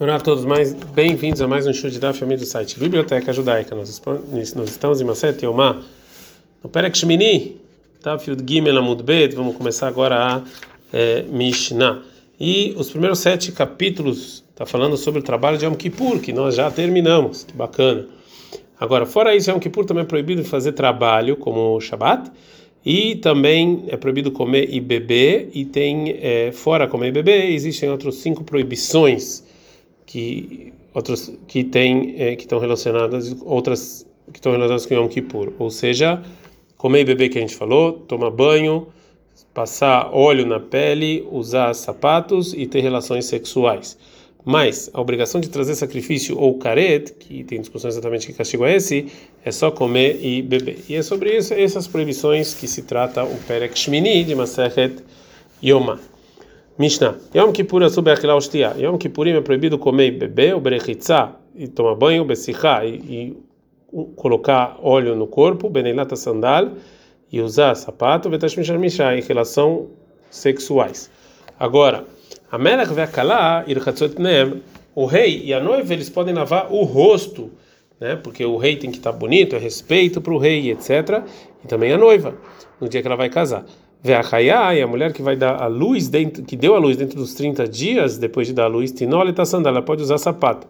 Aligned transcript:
Olá 0.00 0.14
a 0.14 0.20
todos, 0.20 0.44
mais 0.44 0.72
bem-vindos 0.74 1.40
a 1.42 1.48
mais 1.48 1.66
um 1.66 1.72
show 1.72 1.90
de 1.90 1.98
da 1.98 2.14
família 2.14 2.38
do 2.38 2.46
site 2.46 2.78
Biblioteca 2.78 3.32
Judaica. 3.32 3.74
Nós, 3.74 4.00
nós 4.54 4.70
estamos 4.70 5.00
em 5.00 5.04
Maset 5.04 5.44
Yomá, 5.44 5.82
no 6.62 6.70
Perek 6.70 6.96
Shmini, 6.96 7.56
Tafyud 8.00 8.44
Gimel 8.46 8.78
Amud 8.78 9.02
Bet. 9.02 9.34
Vamos 9.34 9.56
começar 9.56 9.88
agora 9.88 10.36
a 10.36 10.42
é, 10.92 11.22
Mishnah. 11.22 12.00
E 12.38 12.74
os 12.76 12.90
primeiros 12.90 13.18
sete 13.18 13.50
capítulos 13.50 14.44
está 14.50 14.64
falando 14.64 14.96
sobre 14.96 15.18
o 15.18 15.22
trabalho 15.22 15.58
de 15.58 15.64
Yom 15.64 15.74
Kippur, 15.74 16.20
que 16.20 16.32
nós 16.32 16.54
já 16.54 16.70
terminamos. 16.70 17.42
Que 17.42 17.54
bacana. 17.54 18.06
Agora, 18.78 19.04
fora 19.04 19.34
isso, 19.34 19.50
Yom 19.50 19.58
Kippur 19.58 19.84
também 19.84 20.04
é 20.04 20.06
proibido 20.06 20.44
fazer 20.44 20.74
trabalho, 20.74 21.36
como 21.36 21.74
o 21.74 21.80
Shabbat. 21.80 22.30
E 22.86 23.16
também 23.16 23.82
é 23.88 23.96
proibido 23.96 24.30
comer 24.30 24.72
e 24.72 24.78
beber, 24.78 25.50
e 25.52 25.64
tem, 25.64 26.16
é, 26.22 26.52
fora 26.52 26.86
comer 26.86 27.08
e 27.08 27.12
beber, 27.12 27.50
existem 27.50 27.90
outras 27.90 28.14
cinco 28.14 28.44
proibições 28.44 29.47
que 30.08 30.72
outros 30.94 31.30
que 31.46 31.62
tem 31.62 32.14
é, 32.16 32.34
que 32.34 32.44
estão 32.44 32.58
relacionadas 32.58 33.36
outras 33.42 34.06
que 34.32 34.38
estão 34.38 34.52
relacionadas 34.52 34.86
com 34.86 34.94
Yom 34.94 35.08
Kippur, 35.08 35.52
ou 35.58 35.70
seja, 35.70 36.22
comer 36.76 37.00
e 37.00 37.04
beber 37.04 37.28
que 37.28 37.38
a 37.38 37.40
gente 37.40 37.54
falou, 37.54 37.92
tomar 37.92 38.30
banho, 38.30 38.88
passar 39.54 40.10
óleo 40.12 40.46
na 40.46 40.58
pele, 40.60 41.26
usar 41.30 41.74
sapatos 41.74 42.52
e 42.54 42.66
ter 42.66 42.80
relações 42.80 43.26
sexuais. 43.26 43.98
Mas 44.44 44.90
a 44.94 45.00
obrigação 45.00 45.40
de 45.40 45.48
trazer 45.48 45.74
sacrifício 45.74 46.38
ou 46.38 46.58
caret, 46.58 47.12
que 47.18 47.44
tem 47.44 47.60
discussão 47.60 47.88
exatamente 47.88 48.26
que 48.26 48.32
castigo 48.32 48.64
é 48.64 48.76
esse, 48.76 49.06
é 49.44 49.50
só 49.50 49.70
comer 49.70 50.20
e 50.22 50.40
beber. 50.40 50.78
E 50.88 50.94
é 50.94 51.02
sobre 51.02 51.36
isso 51.36 51.52
essas 51.52 51.86
proibições 51.86 52.54
que 52.54 52.66
se 52.66 52.82
trata 52.82 53.24
o 53.24 53.36
Perek 53.46 53.78
Shmini 53.78 54.24
de 54.24 54.34
Masechet 54.34 55.02
Yoma. 55.62 56.00
Mishnah. 56.78 57.16
Yom 57.34 57.50
Kippur 57.50 57.82
é 57.82 57.88
sobre 57.88 58.12
aquela 58.12 58.36
hostia. 58.36 58.72
Yom 58.78 58.96
Kippurim 58.96 59.32
é 59.32 59.40
proibido 59.40 59.76
comer 59.78 60.06
e 60.06 60.10
beber, 60.12 60.54
o 60.54 60.60
berechitza, 60.60 61.32
e 61.56 61.66
tomar 61.66 61.96
banho, 61.96 62.24
besichá, 62.24 62.84
e, 62.84 62.94
e 62.94 63.36
colocar 64.14 64.78
óleo 64.80 65.16
no 65.16 65.26
corpo, 65.26 65.68
benelata 65.68 66.14
sandal, 66.14 66.74
e 67.32 67.40
usar 67.40 67.74
sapato, 67.74 68.30
vetashmishar 68.30 68.78
mishá, 68.78 69.16
em 69.16 69.20
relação 69.20 69.88
sexuais. 70.30 71.10
Agora, 71.58 72.04
a 72.48 72.56
melech 72.56 72.92
ve'akalá, 72.92 73.64
irchatzot 73.66 74.14
nem, 74.16 74.62
o 74.94 75.04
rei 75.04 75.42
e 75.44 75.52
a 75.52 75.60
noiva, 75.60 75.92
eles 75.92 76.08
podem 76.08 76.32
lavar 76.32 76.72
o 76.72 76.84
rosto, 76.84 77.50
né? 77.98 78.14
Porque 78.14 78.44
o 78.44 78.56
rei 78.56 78.76
tem 78.76 78.92
que 78.92 78.98
estar 78.98 79.10
bonito, 79.10 79.56
é 79.56 79.58
respeito 79.58 80.20
para 80.20 80.32
o 80.32 80.38
rei, 80.38 80.70
etc. 80.70 81.24
E 81.64 81.66
também 81.66 81.92
a 81.92 81.98
noiva, 81.98 82.36
no 82.80 82.88
dia 82.88 83.00
que 83.00 83.08
ela 83.08 83.16
vai 83.16 83.28
casar. 83.28 83.64
Veachayá, 84.02 84.74
e 84.74 84.82
a 84.82 84.86
mulher 84.86 85.12
que 85.12 85.22
vai 85.22 85.36
dar 85.36 85.60
a 85.60 85.66
luz 85.66 86.08
dentro, 86.08 86.42
que 86.44 86.56
deu 86.56 86.74
a 86.74 86.78
luz 86.78 86.96
dentro 86.96 87.18
dos 87.18 87.34
30 87.34 87.66
dias 87.66 88.16
depois 88.16 88.46
de 88.46 88.52
dar 88.52 88.64
a 88.64 88.68
luz, 88.68 88.92
tinole 88.92 89.34
sandal, 89.44 89.72
ela 89.72 89.82
pode 89.82 90.02
usar 90.02 90.18
sapato. 90.18 90.66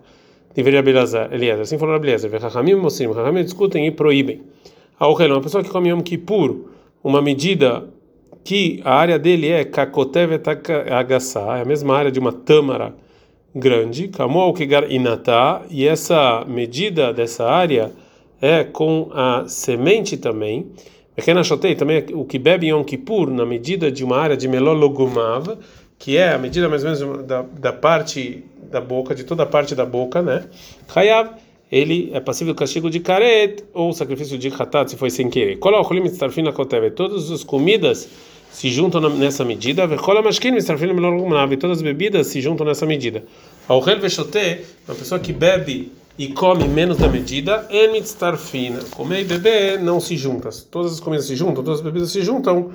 Deveria 0.55 0.81
Eliezer, 0.81 1.61
assim 1.61 1.79
falou 1.79 1.97
Eliezer, 1.97 2.31
Vechachamim 2.31 2.75
Mosrim, 2.75 3.12
Chachamim 3.12 3.45
discutem 3.45 3.87
e 3.87 3.91
proíbem. 3.91 4.43
Ao 4.99 5.15
rei, 5.15 5.31
uma 5.31 5.41
pessoa 5.41 5.62
que 5.62 5.71
come 5.71 5.91
Yom 5.91 6.01
Kippur, 6.01 6.71
uma 7.05 7.23
medida 7.23 7.84
que 8.43 8.81
a 8.84 8.95
área 8.95 9.19
dele 9.19 9.49
é 9.51 9.65
Kakotev 9.65 10.41
Agassá, 10.91 11.59
é 11.59 11.62
a 11.62 11.65
mesma 11.65 11.97
área 11.97 12.11
de 12.11 12.19
uma 12.19 12.33
tâmara 12.33 12.95
grande, 13.55 14.09
Kamol 14.09 14.55
Kigar 14.55 14.91
Inatá, 14.91 15.62
e 15.71 15.87
essa 15.87 16.45
medida 16.49 17.12
dessa 17.12 17.45
área 17.45 17.93
é 18.41 18.65
com 18.65 19.11
a 19.12 19.45
semente 19.47 20.17
também. 20.17 20.67
Pequena 21.19 21.42
Shotei 21.42 21.74
também 21.74 22.05
o 22.12 22.24
que 22.24 22.38
bebe 22.38 22.69
Yom 22.69 22.84
Kippur 22.84 23.28
na 23.28 23.44
medida 23.44 23.91
de 23.91 24.05
uma 24.05 24.16
área 24.19 24.36
de 24.36 24.47
melologumav, 24.47 25.58
que 25.98 26.16
é 26.16 26.33
a 26.33 26.38
medida 26.38 26.69
mais 26.69 26.84
ou 26.84 26.92
menos 26.92 27.27
da, 27.27 27.42
da 27.42 27.72
parte 27.72 28.44
da 28.70 28.80
boca, 28.80 29.16
de 29.16 29.25
toda 29.25 29.42
a 29.42 29.47
parte 29.47 29.75
da 29.75 29.84
boca, 29.84 30.22
né? 30.22 30.44
Hayav, 30.94 31.30
ele 31.72 32.10
é 32.14 32.20
passível 32.20 32.55
do 32.55 32.56
castigo 32.56 32.88
de 32.88 33.00
karet 33.00 33.64
ou 33.75 33.92
sacrifício 33.92 34.38
de 34.38 34.47
hatat 34.47 34.92
se 34.92 34.97
foi 34.97 35.10
sem 35.10 35.28
querer. 35.28 35.56
Kolocholim 35.56 36.02
mitzarfin 36.02 36.52
koteve, 36.52 36.93
todas 36.93 37.32
as 37.32 37.43
comidas 37.43 38.09
se 38.53 38.69
juntam 38.69 39.00
nessa 39.10 39.44
medida. 39.44 39.88
Vecholam 39.88 40.22
mashkin 40.22 40.53
mitzarfin 40.53 40.93
melologumav, 40.93 41.53
todas 41.56 41.78
as 41.78 41.82
bebidas 41.82 42.28
se 42.28 42.41
juntam 42.41 42.64
nessa 42.64 42.87
medida. 42.87 43.25
Ao 43.66 43.81
rel 43.81 43.98
uma 43.98 44.94
pessoa 44.94 45.19
que 45.19 45.32
bebe 45.32 45.91
e 46.19 46.33
come 46.33 46.67
menos 46.67 46.97
da 46.97 47.09
medida, 47.09 47.69
fina. 48.37 48.81
Comer 48.91 49.21
e 49.21 49.25
beber 49.25 49.81
não 49.81 50.01
se 50.01 50.17
juntam. 50.17 50.51
Todas 50.69 50.95
as 50.95 51.01
comidas 51.01 51.27
se 51.27 51.37
juntam, 51.37 51.62
todas 51.62 51.79
as 51.79 51.84
bebidas 51.84 52.11
se 52.11 52.23
juntam, 52.23 52.73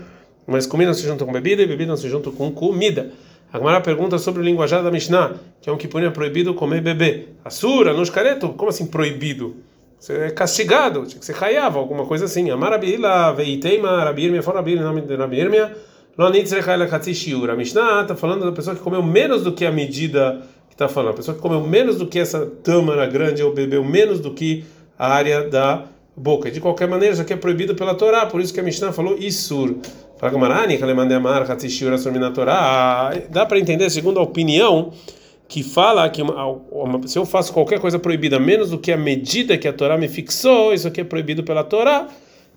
mas 0.47 0.65
comida 0.65 0.91
não 0.91 0.95
se 0.95 1.05
junta 1.05 1.25
com 1.25 1.31
bebida 1.33 1.61
e 1.61 1.67
bebida 1.67 1.89
não 1.89 1.97
se 1.97 2.07
junta 2.07 2.31
com 2.31 2.49
comida. 2.51 3.11
A 3.51 3.57
Gemara 3.57 3.81
pergunta 3.81 4.17
sobre 4.17 4.41
o 4.41 4.43
linguajar 4.45 4.81
da 4.81 4.89
Mishnah, 4.89 5.33
que 5.61 5.69
é 5.69 5.73
um 5.73 5.77
que 5.77 5.89
põe 5.89 6.09
proibido 6.09 6.53
comer 6.53 6.77
e 6.77 6.81
beber. 6.81 7.35
Assura, 7.43 7.93
nos 7.93 8.09
careto, 8.09 8.49
como 8.49 8.69
assim 8.69 8.87
proibido? 8.87 9.57
Você 9.99 10.13
é 10.13 10.29
castigado, 10.31 11.05
tinha 11.05 11.19
que 11.19 11.25
ser 11.25 11.35
raiava, 11.35 11.79
alguma 11.79 12.05
coisa 12.05 12.25
assim. 12.25 12.49
Amarabila, 12.49 13.33
veiteima, 13.33 14.03
rabirmia, 14.05 14.41
fora 14.41 14.57
rabirmia, 14.57 14.83
nome 14.85 15.01
de 15.01 15.15
rabirmia. 15.15 15.75
A 16.17 17.55
Mishnah 17.55 18.01
está 18.01 18.15
falando 18.15 18.45
da 18.45 18.51
pessoa 18.51 18.75
que 18.75 18.81
comeu 18.81 19.03
menos 19.03 19.43
do 19.43 19.51
que 19.51 19.65
a 19.65 19.71
medida 19.71 20.41
que 20.73 20.75
está 20.75 20.89
falando. 20.89 21.11
A 21.11 21.17
pessoa 21.17 21.35
que 21.35 21.41
comeu 21.41 21.61
menos 21.61 21.97
do 21.97 22.07
que 22.07 22.17
essa 22.17 22.45
tâmara 22.63 23.05
grande 23.05 23.43
ou 23.43 23.53
bebeu 23.53 23.83
menos 23.83 24.19
do 24.19 24.33
que 24.33 24.65
a 24.97 25.07
área 25.07 25.47
da 25.47 25.85
boca. 26.15 26.49
De 26.49 26.59
qualquer 26.59 26.87
maneira, 26.87 27.13
isso 27.13 27.21
aqui 27.21 27.33
é 27.33 27.37
proibido 27.37 27.75
pela 27.75 27.93
Torá, 27.95 28.25
por 28.25 28.41
isso 28.41 28.53
que 28.53 28.59
a 28.59 28.63
Mishnah 28.63 28.91
falou 28.91 29.15
Isur. 29.17 29.75
Dá 33.29 33.45
para 33.45 33.59
entender, 33.59 33.89
segundo 33.89 34.19
a 34.19 34.23
opinião, 34.23 34.91
que 35.47 35.61
fala 35.61 36.09
que 36.09 36.21
uma, 36.21 36.45
uma, 36.71 37.07
se 37.07 37.17
eu 37.19 37.25
faço 37.25 37.53
qualquer 37.53 37.79
coisa 37.79 37.99
proibida 37.99 38.39
menos 38.39 38.71
do 38.71 38.77
que 38.77 38.91
a 38.91 38.97
medida 38.97 39.57
que 39.57 39.67
a 39.67 39.73
Torá 39.73 39.97
me 39.97 40.07
fixou, 40.07 40.73
isso 40.73 40.87
aqui 40.87 41.01
é 41.01 41.03
proibido 41.03 41.43
pela 41.43 41.63
Torá. 41.63 42.07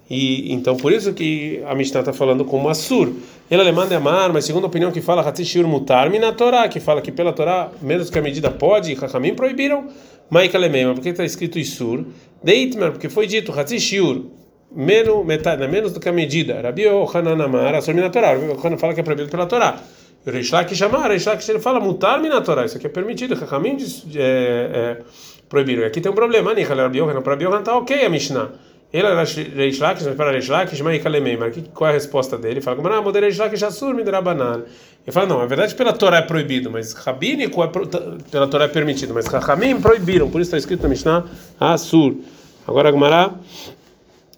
E 0.08 0.52
então 0.52 0.76
por 0.76 0.92
isso 0.92 1.12
que 1.12 1.62
a 1.66 1.74
Mishnah 1.74 2.00
está 2.00 2.12
falando 2.12 2.44
como 2.44 2.68
Assur. 2.68 3.12
Ele 3.50 3.60
alemã 3.60 3.86
é 3.90 3.96
amar, 3.96 4.32
mas 4.32 4.44
segundo 4.44 4.64
a 4.64 4.66
opinião 4.68 4.92
que 4.92 5.00
fala 5.00 5.20
Hatzishur 5.22 5.66
mutar 5.66 6.08
na 6.10 6.68
que 6.68 6.78
fala 6.78 7.00
que 7.00 7.10
pela 7.10 7.32
Torá, 7.32 7.70
menos 7.82 8.08
que 8.08 8.18
a 8.18 8.22
medida 8.22 8.50
pode, 8.50 8.94
Chachamim 8.96 9.34
proibiram. 9.34 9.88
Maika 10.28 10.58
Lemema, 10.58 10.94
porque 10.94 11.10
está 11.10 11.24
escrito 11.24 11.58
Isur. 11.58 12.04
Deitmer, 12.42 12.92
porque 12.92 13.08
foi 13.08 13.26
dito 13.26 13.52
Hatzishur, 13.52 14.22
menos, 14.74 15.24
metade, 15.24 15.60
né, 15.60 15.68
menos 15.68 15.92
do 15.92 16.00
que 16.00 16.08
a 16.08 16.12
medida. 16.12 16.60
Rabi 16.60 16.82
Yohanan 16.82 17.44
Amar, 17.44 17.74
Assur 17.74 17.94
na 17.94 18.10
Torá. 18.10 18.32
Yohanan 18.32 18.78
fala 18.78 18.94
que 18.94 19.00
é 19.00 19.02
proibido 19.02 19.28
pela 19.28 19.46
Torá. 19.46 19.80
Reishlak 20.24 20.74
chamar, 20.74 21.10
Reishlak 21.10 21.48
ele 21.48 21.60
fala 21.60 21.78
mutar 21.78 22.20
na. 22.20 22.64
Isso 22.64 22.76
aqui 22.76 22.86
é 22.86 22.90
permitido, 22.90 23.36
Chachamim 23.36 23.76
é, 24.14 24.20
é, 24.20 25.02
proibiram. 25.48 25.82
E 25.82 25.86
aqui 25.86 26.00
tem 26.00 26.10
um 26.10 26.14
problema, 26.14 26.54
Nika 26.54 26.74
Rabi 26.74 26.98
Yohanan, 26.98 27.22
para 27.22 27.32
Rabi 27.32 27.44
Yohanan 27.44 27.60
está 27.60 27.76
ok 27.76 28.04
a 28.04 28.08
Mishnah. 28.08 28.50
Ele 28.96 29.06
era 29.08 29.24
Reish 29.24 29.78
Lakish, 29.78 30.06
para 30.16 30.30
Reish 30.30 30.48
Lakish, 30.48 30.80
Mai 30.80 30.98
Kalemei. 30.98 31.36
Mas 31.36 31.54
qual 31.74 31.88
é 31.88 31.90
a 31.90 31.94
resposta 31.94 32.38
dele? 32.38 32.54
Ele 32.54 32.60
fala, 32.62 32.96
ah, 32.96 33.02
Moder 33.02 33.22
Reish 33.22 33.36
Lakish 33.36 33.62
Assur 33.62 33.94
Midrabanan. 33.94 34.62
Ele 35.04 35.12
fala, 35.12 35.26
não, 35.26 35.38
na 35.38 35.44
verdade 35.44 35.74
pela 35.74 35.92
Torá 35.92 36.16
é 36.16 36.22
proibido, 36.22 36.70
mas 36.70 36.94
rabínico 36.94 37.62
é, 37.62 37.70
pela 38.30 38.48
Torá 38.48 38.64
é 38.64 38.68
permitido, 38.68 39.12
mas 39.12 39.26
Rahamim 39.26 39.82
proibiram, 39.82 40.30
por 40.30 40.40
isso 40.40 40.48
está 40.48 40.56
escrito 40.56 40.82
na 40.82 40.88
Mishnah 40.88 41.24
Assur. 41.60 42.14
Agora 42.66 42.88
a 42.88 42.92
Gemara 42.92 43.34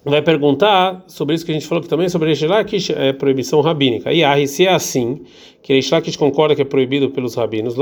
vai 0.03 0.21
perguntar 0.21 1.05
sobre 1.07 1.35
isso 1.35 1.45
que 1.45 1.51
a 1.51 1.53
gente 1.53 1.65
falou 1.65 1.81
que 1.81 1.87
também 1.87 2.09
sobre 2.09 2.27
Reish 2.27 2.43
Lakish 2.43 2.89
é 2.89 3.13
proibição 3.13 3.61
rabínica. 3.61 4.11
E 4.11 4.25
ah, 4.25 4.45
se 4.45 4.67
é 4.67 4.73
assim, 4.73 5.21
que 5.63 5.71
Reish 5.71 5.89
Lakish 5.89 6.17
concorda 6.17 6.53
que 6.53 6.61
é 6.61 6.65
proibido 6.65 7.09
pelos 7.11 7.33
rabinos, 7.33 7.75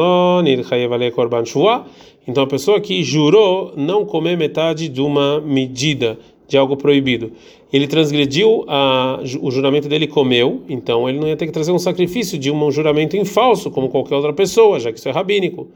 então 2.28 2.44
a 2.44 2.48
pessoa 2.48 2.80
que 2.80 3.02
jurou 3.02 3.74
não 3.76 4.06
comer 4.06 4.38
metade 4.38 4.88
de 4.88 5.02
uma 5.02 5.42
medida 5.42 6.20
de 6.48 6.58
algo 6.58 6.78
proibido. 6.78 7.32
Ele 7.72 7.88
transgrediu 7.88 8.64
a, 8.68 9.20
o 9.42 9.52
juramento 9.52 9.90
dele 9.90 10.08
comeu, 10.08 10.62
então 10.70 11.08
ele 11.10 11.20
não 11.20 11.28
ia 11.28 11.36
ter 11.36 11.46
que 11.46 11.52
trazer 11.52 11.72
um 11.72 11.80
sacrifício 11.80 12.38
de 12.38 12.50
um 12.50 12.72
juramento 12.72 13.18
em 13.18 13.26
falso, 13.26 13.70
como 13.70 13.90
qualquer 13.90 14.16
outra 14.16 14.34
pessoa, 14.34 14.80
já 14.80 14.92
que 14.92 15.00
isso 15.00 15.10
é 15.10 15.12
rabínico. 15.12 15.68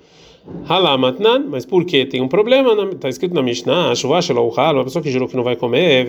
Halamatnan, 0.68 1.46
mas 1.50 1.66
por 1.66 1.86
quê? 1.86 2.06
Tem 2.06 2.22
um 2.22 2.28
problema, 2.28 2.74
está 2.92 3.10
escrito 3.10 3.36
na 3.36 3.44
Mishnah, 3.44 3.94
uma 4.04 4.84
pessoa 4.84 5.04
que 5.04 5.12
jurou 5.12 5.28
que 5.28 5.36
não 5.36 5.44
vai 5.44 5.56
comer, 5.56 6.08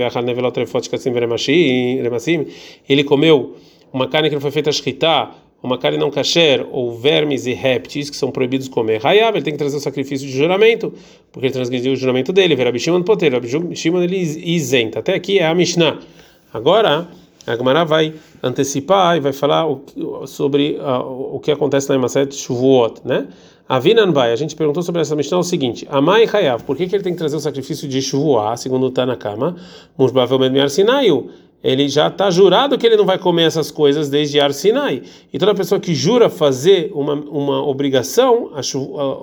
ele 2.88 3.04
comeu 3.04 3.56
uma 3.92 4.08
carne 4.08 4.30
que 4.30 4.34
não 4.34 4.40
foi 4.40 4.50
feita 4.50 4.72
shkita, 4.72 5.30
uma 5.62 5.78
carne 5.78 5.96
não 5.96 6.10
kasher, 6.10 6.66
ou 6.70 6.98
vermes 6.98 7.46
e 7.46 7.52
répteis 7.52 8.10
que 8.10 8.16
são 8.16 8.30
proibidos 8.30 8.68
comer. 8.68 9.00
Hayav, 9.06 9.36
ele 9.36 9.44
tem 9.44 9.52
que 9.52 9.58
trazer 9.58 9.76
o 9.76 9.80
sacrifício 9.80 10.26
de 10.26 10.32
juramento, 10.32 10.92
porque 11.30 11.46
ele 11.46 11.52
transgrediu 11.52 11.92
o 11.92 11.96
juramento 11.96 12.32
dele. 12.32 12.56
Ver 12.56 12.66
Abishimon 12.66 13.02
Poter, 13.02 13.34
Abishimon 13.34 14.02
ele 14.02 14.16
isenta. 14.16 14.98
Até 14.98 15.14
aqui 15.14 15.38
é 15.38 15.46
a 15.46 15.54
Mishnah. 15.54 15.98
Agora, 16.52 17.08
a 17.46 17.56
Gemara 17.56 17.84
vai 17.84 18.14
antecipar 18.42 19.16
e 19.16 19.20
vai 19.20 19.32
falar 19.32 19.68
o, 19.68 19.84
sobre 20.26 20.78
uh, 20.80 21.36
o 21.36 21.40
que 21.40 21.52
acontece 21.52 21.88
na 21.88 21.98
Maset 21.98 22.34
Shavuot, 22.34 23.00
né? 23.04 23.28
A 23.68 23.78
Vinanbai, 23.78 24.32
a 24.32 24.36
gente 24.36 24.54
perguntou 24.54 24.82
sobre 24.82 25.00
essa 25.00 25.16
Mishnah 25.16 25.38
o 25.38 25.42
seguinte: 25.42 25.86
Amai 25.88 26.26
Hayav, 26.30 26.62
por 26.64 26.76
que, 26.76 26.86
que 26.86 26.94
ele 26.94 27.02
tem 27.02 27.12
que 27.12 27.18
trazer 27.18 27.36
o 27.36 27.40
sacrifício 27.40 27.88
de 27.88 28.02
Shavuot, 28.02 28.60
segundo 28.60 28.86
o 28.86 28.90
Tanakama? 28.90 29.56
Musbavel 29.96 30.38
Ben 30.38 30.68
Sinayu 30.68 31.30
ele 31.62 31.88
já 31.88 32.08
está 32.08 32.30
jurado 32.30 32.76
que 32.76 32.86
ele 32.86 32.96
não 32.96 33.06
vai 33.06 33.18
comer 33.18 33.44
essas 33.44 33.70
coisas 33.70 34.08
desde 34.08 34.40
Ar 34.40 34.52
Sinai. 34.52 35.02
E 35.32 35.38
toda 35.38 35.54
pessoa 35.54 35.80
que 35.80 35.94
jura 35.94 36.28
fazer 36.28 36.90
uma, 36.92 37.14
uma 37.14 37.66
obrigação, 37.66 38.50
a, 38.54 38.60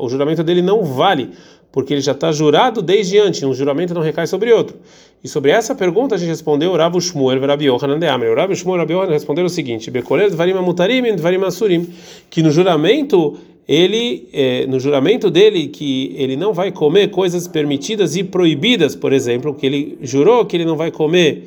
o 0.02 0.08
juramento 0.08 0.44
dele 0.44 0.62
não 0.62 0.84
vale, 0.84 1.32
porque 1.72 1.94
ele 1.94 2.02
já 2.02 2.14
está 2.14 2.32
jurado 2.32 2.82
desde 2.82 3.20
antes, 3.20 3.44
um 3.44 3.54
juramento 3.54 3.94
não 3.94 4.02
recai 4.02 4.26
sobre 4.26 4.54
outro. 4.54 4.78
E 5.22 5.28
sobre 5.28 5.52
essa 5.52 5.76
pergunta 5.76 6.16
a 6.16 6.18
gente 6.18 6.30
respondeu 6.30 6.74
Rav 6.76 6.98
Shmuel 7.00 7.46
Rabi 7.46 7.66
Yohanan 7.66 8.00
de 8.00 8.08
Amr. 8.08 8.34
Rav 8.36 8.56
Shmuel 8.56 8.80
Rabi 8.80 8.94
Yohanan 8.94 9.12
respondeu 9.12 9.46
o 9.46 9.50
seguinte: 9.50 9.92
Bekolel 9.92 10.30
dvarim 10.30 10.54
amutarim 10.54 11.16
dvarim 11.16 11.44
asurim, 11.44 11.90
que 12.30 12.42
no 12.42 12.52
juramento 12.52 13.38
ele 13.68 14.30
é, 14.34 14.66
no 14.66 14.80
juramento 14.80 15.30
dele 15.30 15.68
que 15.68 16.16
ele 16.18 16.36
não 16.38 16.54
vai 16.54 16.72
comer 16.72 17.10
coisas 17.10 17.48
permitidas 17.48 18.16
e 18.16 18.24
proibidas, 18.24 18.96
por 18.96 19.12
exemplo, 19.12 19.54
que 19.54 19.66
ele 19.66 19.98
jurou 20.02 20.46
que 20.46 20.56
ele 20.56 20.66
não 20.66 20.78
vai 20.78 20.90
comer 20.90 21.44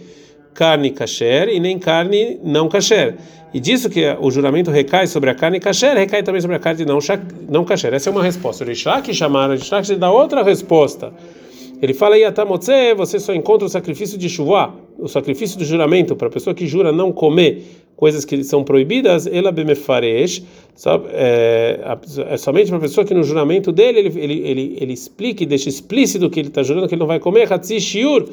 carne 0.55 0.91
kasher 0.91 1.49
e 1.49 1.59
nem 1.59 1.79
carne 1.79 2.39
não 2.43 2.69
kasher. 2.69 3.17
E 3.55 3.61
disso 3.61 3.91
que 3.91 4.03
o 4.21 4.31
juramento 4.31 4.71
recai 4.71 5.07
sobre 5.07 5.29
a 5.29 5.35
carne 5.35 5.61
kasher, 5.61 5.95
recai 5.95 6.23
também 6.23 6.41
sobre 6.41 6.57
a 6.57 6.59
carne 6.59 6.85
não, 6.85 6.99
não 7.49 7.65
kasher. 7.65 7.93
Essa 7.93 8.09
é 8.09 8.13
uma 8.13 8.23
resposta. 8.23 8.65
O 8.65 8.67
Rishlak 8.67 9.13
chamaram, 9.13 9.55
o 9.55 9.57
Rishlak 9.57 9.95
dá 9.97 10.11
outra 10.11 10.43
resposta. 10.43 11.13
Ele 11.83 11.93
fala, 11.93 12.17
Yatamotze, 12.17 12.95
você 12.97 13.19
só 13.19 13.35
encontra 13.35 13.67
o 13.67 13.69
sacrifício 13.69 14.17
de 14.17 14.29
chuvá, 14.29 14.73
o 14.97 15.09
sacrifício 15.09 15.59
do 15.59 15.65
juramento, 15.65 16.15
para 16.15 16.29
a 16.29 16.31
pessoa 16.31 16.55
que 16.55 16.65
jura 16.65 16.93
não 16.93 17.11
comer 17.11 17.83
coisas 17.97 18.25
que 18.25 18.43
são 18.45 18.65
proibidas, 18.65 19.27
ela 19.27 19.53
bemefaresh, 19.53 20.43
é, 21.13 21.81
é 22.31 22.37
somente 22.37 22.69
para 22.69 22.79
a 22.79 22.81
pessoa 22.81 23.05
que 23.05 23.13
no 23.13 23.23
juramento 23.23 23.71
dele 23.71 23.99
ele, 23.99 24.21
ele, 24.21 24.49
ele, 24.49 24.79
ele 24.81 24.93
explique, 24.93 25.45
deixa 25.45 25.69
explícito 25.69 26.31
que 26.31 26.41
ele 26.41 26.49
está 26.49 26.63
jurando 26.63 26.89
que 26.89 26.95
ele 26.95 27.01
não 27.01 27.07
vai 27.07 27.21
comer, 27.21 27.53
hatzi 27.53 27.81
shiur, 27.81 28.29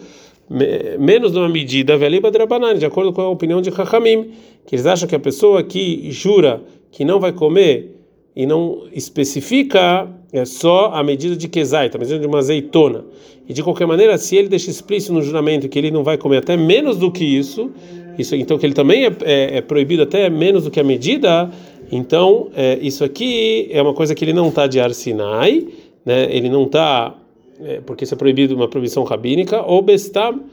menos 0.99 1.31
numa 1.31 1.47
medida 1.47 1.97
veliba 1.97 2.31
drabanan, 2.31 2.75
de 2.75 2.85
acordo 2.85 3.13
com 3.13 3.21
a 3.21 3.29
opinião 3.29 3.61
de 3.61 3.71
Chachamim, 3.71 4.31
que 4.65 4.75
eles 4.75 4.85
acham 4.85 5.07
que 5.07 5.15
a 5.15 5.19
pessoa 5.19 5.63
que 5.63 6.11
jura 6.11 6.61
que 6.91 7.05
não 7.05 7.19
vai 7.19 7.31
comer 7.31 7.95
e 8.35 8.45
não 8.45 8.83
especifica 8.91 10.07
é 10.31 10.45
só 10.45 10.91
a 10.93 11.03
medida 11.03 11.35
de 11.35 11.47
kezait, 11.47 11.95
a 11.95 11.99
medida 11.99 12.19
de 12.19 12.27
uma 12.27 12.39
azeitona. 12.39 13.03
E 13.47 13.53
de 13.53 13.63
qualquer 13.63 13.87
maneira, 13.87 14.17
se 14.17 14.35
ele 14.35 14.47
deixa 14.47 14.69
explícito 14.69 15.13
no 15.13 15.21
juramento 15.21 15.67
que 15.67 15.77
ele 15.77 15.91
não 15.91 16.03
vai 16.03 16.17
comer 16.17 16.37
até 16.37 16.55
menos 16.55 16.97
do 16.97 17.11
que 17.11 17.25
isso, 17.25 17.71
isso 18.17 18.35
então 18.35 18.57
que 18.57 18.65
ele 18.65 18.73
também 18.73 19.05
é, 19.05 19.11
é, 19.23 19.57
é 19.57 19.61
proibido 19.61 20.03
até 20.03 20.29
menos 20.29 20.63
do 20.63 20.71
que 20.71 20.79
a 20.79 20.83
medida, 20.83 21.49
então 21.91 22.49
é, 22.55 22.77
isso 22.81 23.03
aqui 23.03 23.67
é 23.71 23.81
uma 23.81 23.93
coisa 23.93 24.13
que 24.13 24.23
ele 24.23 24.33
não 24.33 24.49
está 24.49 24.67
de 24.67 24.79
arsinai, 24.79 25.67
né? 26.05 26.27
Ele 26.29 26.49
não 26.49 26.63
está 26.63 27.15
é, 27.63 27.81
porque 27.81 28.03
isso 28.03 28.13
é 28.13 28.17
proibido, 28.17 28.55
uma 28.55 28.67
proibição 28.67 29.03
rabínica, 29.03 29.61
ou 29.61 29.81
bestam, 29.81 30.43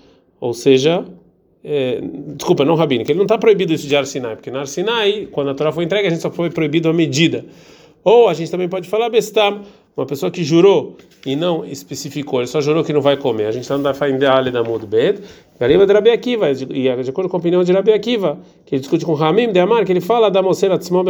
ou 0.40 0.52
seja, 0.52 1.04
é, 1.64 2.00
desculpa, 2.36 2.64
não 2.64 2.74
rabínica, 2.74 3.10
ele 3.10 3.18
não 3.18 3.24
está 3.24 3.38
proibido 3.38 3.72
isso 3.72 3.86
de 3.86 3.96
Arsinai, 3.96 4.36
porque 4.36 4.50
na 4.50 4.60
Arsinai, 4.60 5.28
quando 5.30 5.50
a 5.50 5.54
Torá 5.54 5.72
foi 5.72 5.84
entregue, 5.84 6.06
a 6.06 6.10
gente 6.10 6.22
só 6.22 6.30
foi 6.30 6.50
proibido 6.50 6.88
a 6.88 6.92
medida. 6.92 7.44
Ou 8.04 8.28
a 8.28 8.34
gente 8.34 8.50
também 8.50 8.68
pode 8.68 8.88
falar 8.88 9.10
bestam, 9.10 9.62
uma 9.96 10.06
pessoa 10.06 10.30
que 10.30 10.44
jurou 10.44 10.96
e 11.24 11.34
não 11.34 11.64
especificou, 11.64 12.40
ele 12.40 12.46
só 12.46 12.60
jurou 12.60 12.84
que 12.84 12.92
não 12.92 13.00
vai 13.00 13.16
comer. 13.16 13.46
A 13.46 13.50
gente 13.50 13.62
está 13.62 13.76
no 13.76 13.82
Dafaindale 13.82 14.50
da 14.50 14.62
Mudbet, 14.62 15.20
Gariba 15.58 15.86
de 15.86 15.92
Rabi 15.92 16.10
Akiva, 16.10 16.50
e 16.50 16.54
de 16.54 17.10
acordo 17.10 17.30
com 17.30 17.36
a 17.36 17.40
opinião 17.40 17.64
de 17.64 17.72
Rabi 17.72 17.92
Akiva, 17.92 18.38
que 18.66 18.74
ele 18.74 18.80
discute 18.80 19.06
com 19.06 19.14
Ramim 19.14 19.50
de 19.50 19.58
Amar, 19.58 19.84
que 19.86 19.92
ele 19.92 20.02
fala 20.02 20.30
da 20.30 20.42
Moseira 20.42 20.78
Tzmó 20.78 21.02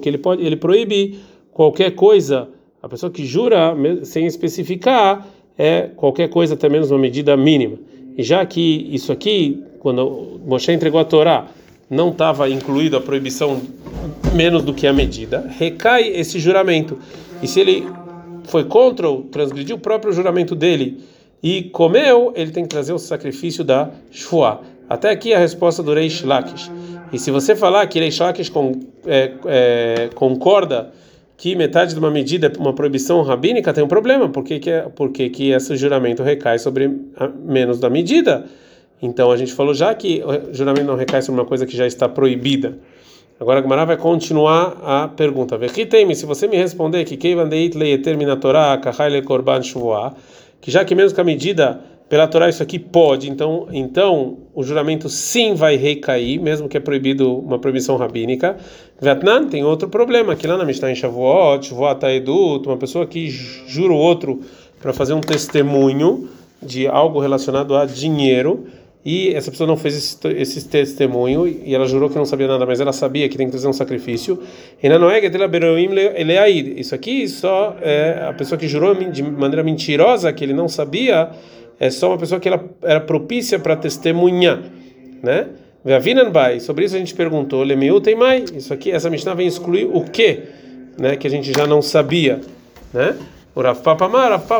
que 0.00 0.08
ele 0.08 0.18
pode, 0.18 0.44
ele 0.44 0.56
proíbe 0.56 1.20
qualquer 1.52 1.90
coisa, 1.94 2.48
a 2.82 2.88
pessoa 2.88 3.12
que 3.12 3.26
jura 3.26 3.76
sem 4.02 4.24
especificar, 4.24 5.28
é 5.60 5.90
qualquer 5.94 6.30
coisa 6.30 6.54
até 6.54 6.70
menos 6.70 6.90
uma 6.90 6.98
medida 6.98 7.36
mínima. 7.36 7.76
E 8.16 8.22
já 8.22 8.46
que 8.46 8.88
isso 8.90 9.12
aqui, 9.12 9.62
quando 9.78 10.40
Moshe 10.46 10.72
entregou 10.72 10.98
a 10.98 11.04
Torá, 11.04 11.48
não 11.90 12.08
estava 12.08 12.48
incluído 12.48 12.96
a 12.96 13.00
proibição 13.00 13.60
menos 14.34 14.62
do 14.62 14.72
que 14.72 14.86
a 14.86 14.92
medida, 14.92 15.52
recai 15.58 16.08
esse 16.08 16.38
juramento. 16.38 16.98
E 17.42 17.46
se 17.46 17.60
ele 17.60 17.86
foi 18.44 18.64
contra 18.64 19.06
ou 19.06 19.24
transgrediu 19.24 19.76
o 19.76 19.78
próprio 19.78 20.14
juramento 20.14 20.54
dele 20.54 20.98
e 21.42 21.64
comeu, 21.64 22.32
ele 22.34 22.52
tem 22.52 22.62
que 22.62 22.70
trazer 22.70 22.94
o 22.94 22.98
sacrifício 22.98 23.62
da 23.62 23.90
Shua. 24.10 24.62
Até 24.88 25.10
aqui 25.10 25.34
a 25.34 25.38
resposta 25.38 25.82
do 25.82 25.92
Reish 25.92 26.22
Lakish. 26.22 26.70
E 27.12 27.18
se 27.18 27.30
você 27.30 27.54
falar 27.54 27.86
que 27.86 27.98
Reish 27.98 28.18
Lakish 28.18 28.48
com, 28.48 28.80
é, 29.06 29.32
é, 29.44 30.10
concorda 30.14 30.90
que 31.40 31.56
metade 31.56 31.94
de 31.94 31.98
uma 31.98 32.10
medida 32.10 32.52
é 32.54 32.60
uma 32.60 32.74
proibição 32.74 33.22
rabínica, 33.22 33.72
tem 33.72 33.82
um 33.82 33.88
problema. 33.88 34.28
Por 34.28 34.44
que, 34.44 34.58
que, 34.58 34.68
é, 34.68 34.84
que, 35.32 35.50
esse 35.52 35.74
juramento 35.74 36.22
recai 36.22 36.58
sobre 36.58 36.86
menos 37.42 37.80
da 37.80 37.88
medida? 37.88 38.44
Então 39.00 39.30
a 39.30 39.38
gente 39.38 39.54
falou 39.54 39.72
já 39.72 39.94
que 39.94 40.22
o 40.22 40.52
juramento 40.52 40.86
não 40.86 40.96
recai 40.96 41.22
sobre 41.22 41.40
uma 41.40 41.46
coisa 41.46 41.64
que 41.64 41.74
já 41.74 41.86
está 41.86 42.06
proibida. 42.06 42.76
Agora 43.40 43.60
a 43.60 43.62
Gemara 43.62 43.86
vai 43.86 43.96
continuar 43.96 44.82
a 44.84 45.08
pergunta. 45.08 45.58
Se 46.14 46.26
você 46.26 46.46
me 46.46 46.58
responder 46.58 47.06
que 47.06 47.16
que 47.16 47.34
já 50.70 50.84
que 50.84 50.94
menos 50.94 51.14
que 51.14 51.20
a 51.22 51.24
medida 51.24 51.80
pela 52.10 52.26
Torá 52.26 52.48
isso 52.48 52.60
aqui 52.60 52.76
pode, 52.76 53.30
então, 53.30 53.68
então 53.70 54.38
o 54.52 54.64
juramento 54.64 55.08
sim 55.08 55.54
vai 55.54 55.76
recair, 55.76 56.42
mesmo 56.42 56.68
que 56.68 56.76
é 56.76 56.80
proibido 56.80 57.38
uma 57.38 57.56
proibição 57.56 57.96
rabínica. 57.96 58.56
Vietnã 59.00 59.46
tem 59.46 59.62
outro 59.62 59.88
problema, 59.88 60.34
que 60.34 60.44
lá 60.44 60.56
na 60.56 60.64
Mishnah 60.64 60.90
em 60.90 60.96
Shavuot, 60.96 61.68
Shavuot 61.68 62.04
Edut, 62.06 62.66
uma 62.66 62.76
pessoa 62.76 63.06
que 63.06 63.30
jura 63.30 63.92
o 63.92 63.96
outro 63.96 64.40
para 64.82 64.92
fazer 64.92 65.14
um 65.14 65.20
testemunho 65.20 66.28
de 66.60 66.88
algo 66.88 67.20
relacionado 67.20 67.76
a 67.76 67.86
dinheiro, 67.86 68.66
e 69.04 69.32
essa 69.32 69.52
pessoa 69.52 69.68
não 69.68 69.76
fez 69.76 69.96
esse, 69.96 70.28
esse, 70.36 70.68
testemunho 70.68 71.46
e 71.46 71.74
ela 71.74 71.86
jurou 71.86 72.10
que 72.10 72.16
não 72.16 72.26
sabia 72.26 72.48
nada, 72.48 72.66
mas 72.66 72.80
ela 72.80 72.92
sabia 72.92 73.28
que 73.28 73.36
tem 73.36 73.46
que 73.46 73.52
trazer 73.52 73.68
um 73.68 73.72
sacrifício. 73.72 74.38
Isso 76.76 76.94
aqui 76.94 77.28
só 77.28 77.76
é 77.80 78.26
a 78.28 78.32
pessoa 78.34 78.58
que 78.58 78.68
jurou 78.68 78.94
de 78.94 79.22
maneira 79.22 79.62
mentirosa 79.62 80.30
que 80.34 80.44
ele 80.44 80.52
não 80.52 80.68
sabia 80.68 81.30
é 81.80 81.88
só 81.88 82.08
uma 82.08 82.18
pessoa 82.18 82.38
que 82.38 82.46
ela 82.46 82.62
era 82.82 83.00
propícia 83.00 83.58
para 83.58 83.74
testemunhar, 83.74 84.62
né? 85.22 85.48
Bai, 86.30 86.60
sobre 86.60 86.84
isso 86.84 86.94
a 86.94 86.98
gente 86.98 87.14
perguntou, 87.14 87.62
Lemiu 87.62 88.02
tem 88.02 88.14
mais. 88.14 88.50
Isso 88.50 88.74
aqui, 88.74 88.90
essa 88.90 89.08
Mishnah 89.08 89.32
vem 89.32 89.46
excluir 89.46 89.86
o 89.86 90.04
quê? 90.04 90.42
Né, 90.98 91.16
que 91.16 91.26
a 91.26 91.30
gente 91.30 91.50
já 91.56 91.66
não 91.66 91.80
sabia, 91.80 92.42
né? 92.92 93.16
O 93.54 93.62
Rav 93.62 93.80
Papa 93.80 94.08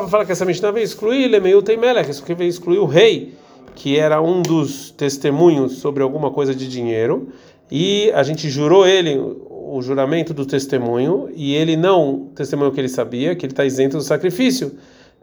fala 0.08 0.24
que 0.24 0.32
essa 0.32 0.46
Mishnah 0.46 0.70
vem 0.70 0.82
excluir 0.82 1.28
Lemiu 1.28 1.62
tem 1.62 1.76
Melech, 1.76 2.10
isso 2.10 2.22
aqui 2.22 2.34
vem 2.34 2.48
excluir 2.48 2.78
o 2.78 2.86
rei, 2.86 3.34
que 3.74 3.98
era 3.98 4.22
um 4.22 4.40
dos 4.40 4.90
testemunhos 4.90 5.78
sobre 5.78 6.02
alguma 6.02 6.30
coisa 6.30 6.54
de 6.54 6.66
dinheiro, 6.66 7.28
e 7.70 8.10
a 8.14 8.22
gente 8.22 8.48
jurou 8.48 8.86
ele 8.86 9.16
o 9.18 9.80
juramento 9.82 10.32
do 10.32 10.46
testemunho, 10.46 11.28
e 11.36 11.54
ele 11.54 11.76
não 11.76 12.30
testemunhou 12.34 12.72
que 12.72 12.80
ele 12.80 12.88
sabia, 12.88 13.36
que 13.36 13.44
ele 13.44 13.52
está 13.52 13.64
isento 13.64 13.98
do 13.98 14.02
sacrifício, 14.02 14.72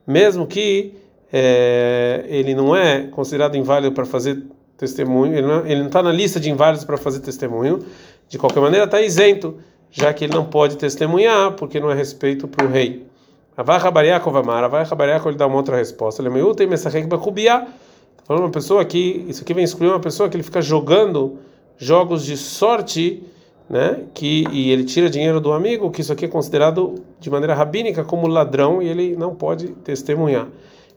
mesmo 0.06 0.46
que 0.46 0.94
é, 1.32 2.26
ele 2.28 2.56
não 2.56 2.76
é 2.76 3.08
considerado 3.08 3.56
inválido 3.56 3.94
para 3.94 4.06
fazer 4.06 4.44
testemunho, 4.78 5.34
ele 5.66 5.80
não 5.80 5.88
está 5.88 6.04
na 6.04 6.12
lista 6.12 6.40
de 6.40 6.50
inválidos 6.52 6.86
para 6.86 6.98
fazer 6.98 7.20
testemunho, 7.20 7.80
de 8.30 8.38
qualquer 8.38 8.60
maneira 8.60 8.86
está 8.86 9.02
isento, 9.02 9.56
já 9.90 10.14
que 10.14 10.26
ele 10.26 10.34
não 10.34 10.46
pode 10.46 10.78
testemunhar, 10.78 11.54
porque 11.54 11.80
não 11.80 11.90
é 11.90 11.96
respeito 11.96 12.48
para 12.48 12.66
o 12.66 12.70
rei. 12.70 13.06
Avai 13.58 13.80
Rabariakov 13.80 14.38
Amar, 14.38 14.64
Avai 14.64 14.84
Rabariakov 14.84 15.30
ele 15.30 15.38
dá 15.38 15.48
uma 15.48 15.56
outra 15.56 15.76
resposta. 15.76 16.22
Ele 16.22 16.40
é 16.40 16.54
tem 16.54 16.68
Messachek 16.68 17.08
Bakubiá. 17.08 17.66
Falando 18.24 18.44
uma 18.44 18.52
pessoa 18.52 18.86
que, 18.86 19.26
isso 19.28 19.42
aqui 19.42 19.54
vem 19.54 19.64
excluir 19.64 19.90
uma 19.90 20.00
pessoa 20.00 20.30
que 20.30 20.36
ele 20.36 20.44
fica 20.44 20.62
jogando 20.62 21.40
jogos 21.78 22.24
de 22.24 22.38
sorte, 22.38 23.24
né? 23.68 24.04
Que, 24.14 24.44
e 24.52 24.70
ele 24.70 24.84
tira 24.84 25.10
dinheiro 25.10 25.40
do 25.40 25.54
amigo, 25.54 25.90
que 25.90 26.02
isso 26.02 26.14
aqui 26.14 26.26
é 26.26 26.28
considerado 26.28 26.96
de 27.20 27.32
maneira 27.32 27.56
rabínica 27.56 28.04
como 28.04 28.28
ladrão 28.28 28.82
e 28.82 28.88
ele 28.88 29.16
não 29.16 29.34
pode 29.34 29.70
testemunhar. 29.70 30.48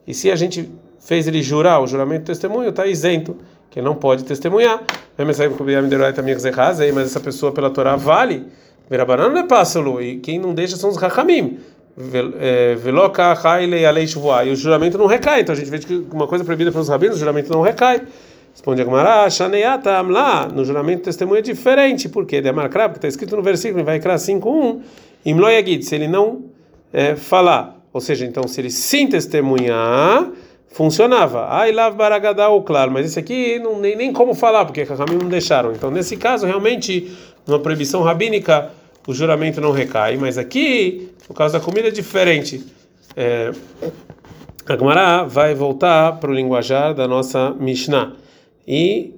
E 0.06 0.14
se 0.14 0.30
a 0.30 0.36
gente 0.36 0.70
fez 0.98 1.26
ele 1.26 1.42
jurar 1.42 1.80
o 1.80 1.86
juramento 1.86 2.22
do 2.22 2.26
testemunho, 2.26 2.68
está 2.70 2.86
isento, 2.86 3.36
que 3.70 3.80
não 3.80 3.94
pode 3.94 4.24
testemunhar. 4.24 4.82
Mas 5.16 7.06
essa 7.06 7.20
pessoa 7.20 7.52
pela 7.52 7.70
Torá 7.70 7.96
vale. 7.96 8.46
Verabanana 8.88 9.40
é 9.40 9.42
pássalo. 9.44 10.02
E 10.02 10.18
quem 10.18 10.38
não 10.38 10.54
deixa 10.54 10.76
são 10.76 10.90
os 10.90 10.96
rachamim. 10.96 11.58
Veloca 12.78 13.32
haile 13.32 13.84
alei 13.84 14.06
E 14.06 14.50
o 14.50 14.56
juramento 14.56 14.96
não 14.98 15.06
recai. 15.06 15.42
Então 15.42 15.54
a 15.54 15.56
gente 15.56 15.70
vê 15.70 15.78
que 15.78 16.06
uma 16.12 16.26
coisa 16.26 16.44
proibida 16.44 16.72
pelos 16.72 16.88
rabinos, 16.88 17.16
o 17.16 17.18
juramento 17.18 17.52
não 17.52 17.60
recai. 17.60 18.02
Responde 18.52 18.82
a 18.82 18.84
Gemara, 18.84 19.30
Shaneyata 19.30 20.00
lá, 20.02 20.48
no 20.48 20.64
juramento 20.64 21.04
testemunho 21.04 21.38
é 21.38 21.42
diferente, 21.42 22.08
porque 22.08 22.40
de 22.40 22.48
Amarkrab, 22.48 22.92
que 22.92 22.98
está 22.98 23.08
escrito 23.08 23.36
no 23.36 23.42
versículo, 23.42 23.84
vai 23.84 24.00
criar 24.00 24.16
5.1, 24.16 24.80
Imloyagid, 25.24 25.84
se 25.84 25.94
ele 25.94 26.08
não 26.08 26.46
é, 26.92 27.14
falar, 27.14 27.79
ou 27.92 28.00
seja, 28.00 28.24
então 28.26 28.46
se 28.46 28.60
ele 28.60 28.70
sim 28.70 29.06
testemunhar, 29.06 30.30
funcionava. 30.68 31.46
Ai 31.48 31.72
lav 31.72 31.96
baragadau, 31.96 32.62
claro, 32.62 32.90
mas 32.90 33.06
esse 33.06 33.18
aqui 33.18 33.58
não 33.58 33.80
nem, 33.80 33.96
nem 33.96 34.12
como 34.12 34.34
falar, 34.34 34.64
porque 34.64 34.82
Rahamim 34.82 35.18
não 35.20 35.28
deixaram. 35.28 35.72
Então, 35.72 35.90
nesse 35.90 36.16
caso, 36.16 36.46
realmente, 36.46 37.10
numa 37.46 37.58
proibição 37.58 38.02
rabínica, 38.02 38.70
o 39.06 39.12
juramento 39.12 39.60
não 39.60 39.72
recai, 39.72 40.16
mas 40.16 40.38
aqui, 40.38 41.10
por 41.26 41.34
causa 41.34 41.58
da 41.58 41.64
comida 41.64 41.88
é 41.88 41.90
diferente. 41.90 42.64
É, 43.16 43.50
a 44.66 44.76
Gemara 44.76 45.24
vai 45.24 45.54
voltar 45.54 46.20
para 46.20 46.30
o 46.30 46.34
linguajar 46.34 46.94
da 46.94 47.08
nossa 47.08 47.50
Mishnah. 47.58 48.12
E 48.66 49.14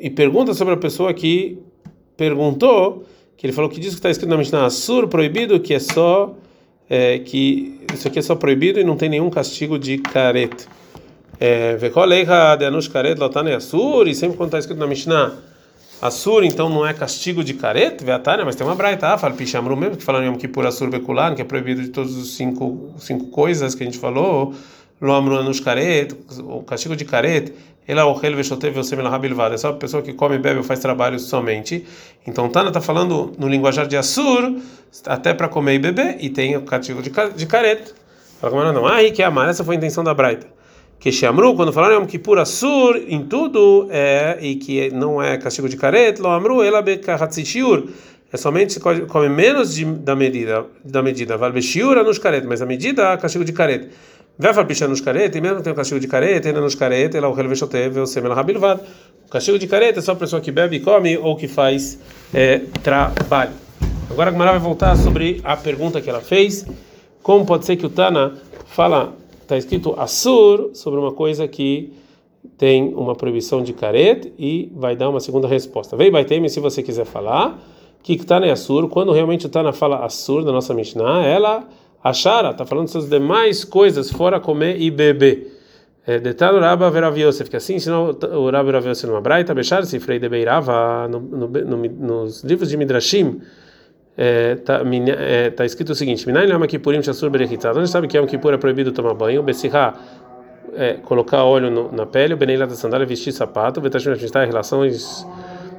e 0.00 0.08
pergunta 0.08 0.54
sobre 0.54 0.72
a 0.72 0.76
pessoa 0.78 1.12
que 1.12 1.58
perguntou, 2.16 3.04
que 3.36 3.46
ele 3.46 3.52
falou 3.52 3.68
que 3.68 3.78
diz 3.78 3.90
que 3.90 3.96
está 3.96 4.08
escrito 4.08 4.30
na 4.30 4.38
Mishnah 4.38 4.64
Assur, 4.64 5.08
proibido, 5.08 5.60
que 5.60 5.74
é 5.74 5.78
só 5.78 6.34
é, 6.90 7.20
que 7.20 7.80
isso 7.94 8.08
aqui 8.08 8.18
é 8.18 8.22
só 8.22 8.34
proibido 8.34 8.80
e 8.80 8.84
não 8.84 8.96
tem 8.96 9.08
nenhum 9.08 9.30
castigo 9.30 9.78
de 9.78 9.98
caret. 9.98 10.66
É, 11.38 11.76
Vekoleiha 11.76 12.56
de 12.56 12.64
anush 12.66 12.88
karet 12.88 13.18
lotane 13.18 13.52
assur, 13.52 14.08
e 14.08 14.14
sempre 14.14 14.36
quando 14.36 14.48
está 14.48 14.58
escrito 14.58 14.78
na 14.78 14.88
Mishnah 14.88 15.32
Assur, 16.02 16.44
então 16.44 16.70
não 16.70 16.86
é 16.86 16.94
castigo 16.94 17.44
de 17.44 17.52
caret, 17.52 18.02
veatania, 18.02 18.42
mas 18.42 18.56
tem 18.56 18.66
uma 18.66 18.74
braita, 18.74 19.08
ah, 19.08 19.18
fala 19.18 19.34
pichamru 19.34 19.76
mesmo, 19.76 19.98
que 19.98 20.02
fala 20.02 20.24
em 20.24 20.28
Yom 20.28 20.36
Kippur 20.36 20.66
Assur 20.66 20.88
Bekulan, 20.88 21.34
que 21.34 21.42
é 21.42 21.44
proibido 21.44 21.82
de 21.82 21.88
todas 21.88 22.16
as 22.16 22.28
cinco, 22.28 22.94
cinco 22.98 23.26
coisas 23.26 23.74
que 23.74 23.82
a 23.82 23.86
gente 23.86 23.98
falou, 23.98 24.54
Lo 25.00 25.14
amru 25.14 25.38
anush 25.38 25.60
karet, 25.60 26.14
o 26.44 26.62
castigo 26.62 26.94
de 26.94 27.04
caret, 27.04 27.54
ela 27.88 28.04
o 28.04 28.12
rel 28.12 28.36
veshotev 28.36 28.74
você 28.74 28.94
é 28.94 29.56
só 29.56 29.70
a 29.70 29.72
pessoa 29.72 30.02
que 30.02 30.12
come 30.12 30.38
bebe 30.38 30.58
ou 30.58 30.64
faz 30.64 30.80
trabalho 30.80 31.18
somente. 31.18 31.86
Então 32.26 32.48
Tana 32.48 32.68
está 32.68 32.80
falando 32.80 33.32
no 33.38 33.48
linguajar 33.48 33.86
de 33.86 33.96
Assur, 33.96 34.56
até 35.06 35.32
para 35.32 35.48
comer 35.48 35.74
e 35.74 35.78
beber, 35.78 36.16
e 36.20 36.28
tem 36.28 36.56
o 36.56 36.62
castigo 36.62 37.02
de, 37.02 37.10
de 37.34 37.46
caret. 37.46 37.94
Fala 38.40 38.72
não, 38.72 38.86
ah, 38.86 38.98
que 39.10 39.22
amar, 39.22 39.48
essa 39.48 39.64
foi 39.64 39.74
a 39.74 39.78
intenção 39.78 40.04
da 40.04 40.14
braita 40.14 40.46
que 41.00 41.10
Shamru, 41.10 41.56
quando 41.56 41.72
falaram 41.72 41.94
Yom 41.94 42.06
Kippur 42.06 42.38
Assur 42.38 42.94
em 43.08 43.24
tudo, 43.24 43.88
é, 43.90 44.36
e 44.42 44.56
que 44.56 44.90
não 44.90 45.20
é 45.20 45.38
castigo 45.38 45.66
de 45.66 45.76
caret, 45.78 46.20
Lo 46.20 46.28
Amru, 46.28 46.62
ela 46.62 46.82
Bekahatzishiur, 46.82 47.88
é 48.30 48.36
somente 48.36 48.74
se 48.74 48.80
come 48.80 49.28
menos 49.30 49.74
de, 49.74 49.86
da 49.86 50.14
medida, 50.14 50.66
da 50.84 51.02
medida, 51.02 51.38
Valbeshiur 51.38 51.96
anush 51.96 52.18
caret, 52.18 52.44
mas 52.46 52.60
a 52.60 52.66
medida 52.66 53.16
castigo 53.16 53.44
de 53.44 53.52
caret. 53.52 53.88
Vai 54.40 54.54
falar 54.54 54.88
nos 54.88 55.02
caret, 55.02 55.36
e 55.36 55.40
mesmo 55.40 55.60
tem 55.60 55.70
o 55.70 55.76
castigo 55.76 56.00
de 56.00 56.08
caret, 56.08 56.46
ainda 56.46 56.62
nos 56.62 56.74
caret, 56.74 57.14
ela 57.14 57.28
o 57.28 57.34
relvechotev, 57.34 57.98
o 57.98 58.06
semel 58.06 58.32
rabilvad. 58.32 58.80
O 59.26 59.30
castigo 59.30 59.58
de 59.58 59.66
caret 59.66 59.98
é 59.98 60.00
só 60.00 60.12
a 60.12 60.16
pessoa 60.16 60.40
que 60.40 60.50
bebe 60.50 60.76
e 60.76 60.80
come 60.80 61.18
ou 61.18 61.36
que 61.36 61.46
faz 61.46 61.98
é, 62.32 62.60
trabalho. 62.82 63.52
Agora 64.10 64.30
a 64.30 64.32
Gamara 64.32 64.52
vai 64.52 64.60
voltar 64.60 64.96
sobre 64.96 65.42
a 65.44 65.58
pergunta 65.58 66.00
que 66.00 66.08
ela 66.08 66.22
fez. 66.22 66.66
Como 67.22 67.44
pode 67.44 67.66
ser 67.66 67.76
que 67.76 67.84
o 67.84 67.90
Tana 67.90 68.32
fala 68.64 69.12
está 69.42 69.58
escrito 69.58 69.94
Assur 70.00 70.70
sobre 70.72 70.98
uma 70.98 71.12
coisa 71.12 71.46
que 71.46 71.92
tem 72.56 72.94
uma 72.94 73.14
proibição 73.14 73.62
de 73.62 73.74
caret 73.74 74.32
e 74.38 74.72
vai 74.74 74.96
dar 74.96 75.10
uma 75.10 75.20
segunda 75.20 75.46
resposta. 75.46 75.98
Vei 75.98 76.10
Baitemi, 76.10 76.48
se 76.48 76.60
você 76.60 76.82
quiser 76.82 77.04
falar, 77.04 77.58
que 78.02 78.16
Ktana 78.16 78.46
é 78.46 78.52
Assur, 78.52 78.88
quando 78.88 79.12
realmente 79.12 79.44
o 79.44 79.50
Tana 79.50 79.70
fala 79.70 80.02
Assur 80.02 80.42
da 80.44 80.50
nossa 80.50 80.72
Mishnah, 80.72 81.26
ela, 81.26 81.68
Ashara, 82.02 82.50
está 82.50 82.64
falando 82.64 82.92
das 82.92 83.08
demais 83.08 83.64
coisas, 83.64 84.10
fora 84.10 84.40
comer 84.40 84.80
e 84.80 84.90
beber. 84.90 85.58
É, 86.06 86.18
Detalhe 86.18 86.56
o 86.56 86.60
Rabba 86.60 86.90
Verav 86.90 87.18
Yosef, 87.18 87.50
que 87.50 87.56
assim 87.56 87.74
ensinou 87.74 88.18
o 88.32 88.50
Rabba 88.50 88.64
Verav 88.64 88.86
Yosef 88.88 89.06
numa 89.06 89.20
braita, 89.20 89.54
Bechar, 89.54 89.84
Sifrei 89.84 90.18
de 90.18 90.28
Beirava, 90.28 91.06
nos 91.08 92.42
livros 92.42 92.70
de 92.70 92.76
Midrashim, 92.76 93.40
está 94.16 94.82
é, 94.82 95.46
é, 95.46 95.50
tá 95.50 95.64
escrito 95.64 95.90
o 95.90 95.94
seguinte: 95.94 96.26
Minai 96.26 96.46
Lama 96.46 96.66
Kippurim 96.66 97.02
Shasur 97.02 97.30
Berechitzat. 97.30 97.76
Onde 97.76 97.88
sabe 97.88 98.08
que 98.08 98.16
é 98.18 98.20
um 98.20 98.26
Kippur 98.26 98.52
é 98.52 98.56
proibido 98.56 98.92
tomar 98.92 99.14
banho? 99.14 99.42
Besirra, 99.42 99.94
é, 100.74 100.94
colocar 100.94 101.44
óleo 101.44 101.70
no, 101.70 101.92
na 101.92 102.06
pele, 102.06 102.34
o 102.34 102.36
Beneila 102.36 102.66
da 102.66 102.74
sandália, 102.74 103.06
vestir 103.06 103.32
sapato, 103.32 103.80
Betashim 103.80 104.14
Shmistar, 104.14 104.46
relações 104.46 105.26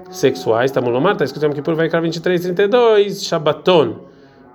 sexuais, 0.09 0.71
Tamulomar, 0.71 1.13
está 1.13 1.25
escrito 1.25 1.45
em 1.45 1.53
Kippur, 1.53 1.75
vai 1.75 1.85
ficar 1.85 2.01
23, 2.01 2.41
32, 2.41 3.23
Shabaton, 3.23 4.10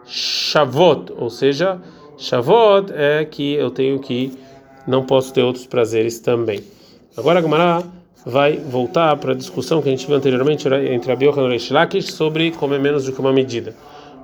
Shavot, 0.07 1.13
ou 1.19 1.29
seja, 1.29 1.81
Shavot 2.17 2.93
é 2.95 3.25
que 3.25 3.55
eu 3.55 3.71
tenho 3.71 3.99
que, 3.99 4.33
não 4.87 5.05
posso 5.05 5.33
ter 5.33 5.43
outros 5.43 5.67
prazeres 5.67 6.21
também. 6.21 6.63
Agora 7.17 7.39
a 7.39 7.43
Gamara 7.43 7.83
vai 8.25 8.57
voltar 8.57 9.17
para 9.17 9.33
a 9.33 9.35
discussão 9.35 9.81
que 9.81 9.89
a 9.89 9.91
gente 9.93 10.07
viu 10.07 10.17
anteriormente 10.17 10.69
entre 10.69 11.13
a 11.13 11.17
Biohan 11.17 11.55
e 11.55 11.73
Lakish 11.73 12.13
sobre 12.13 12.51
comer 12.51 12.81
menos 12.81 13.05
do 13.05 13.13
que 13.13 13.21
uma 13.21 13.33
medida. 13.33 13.75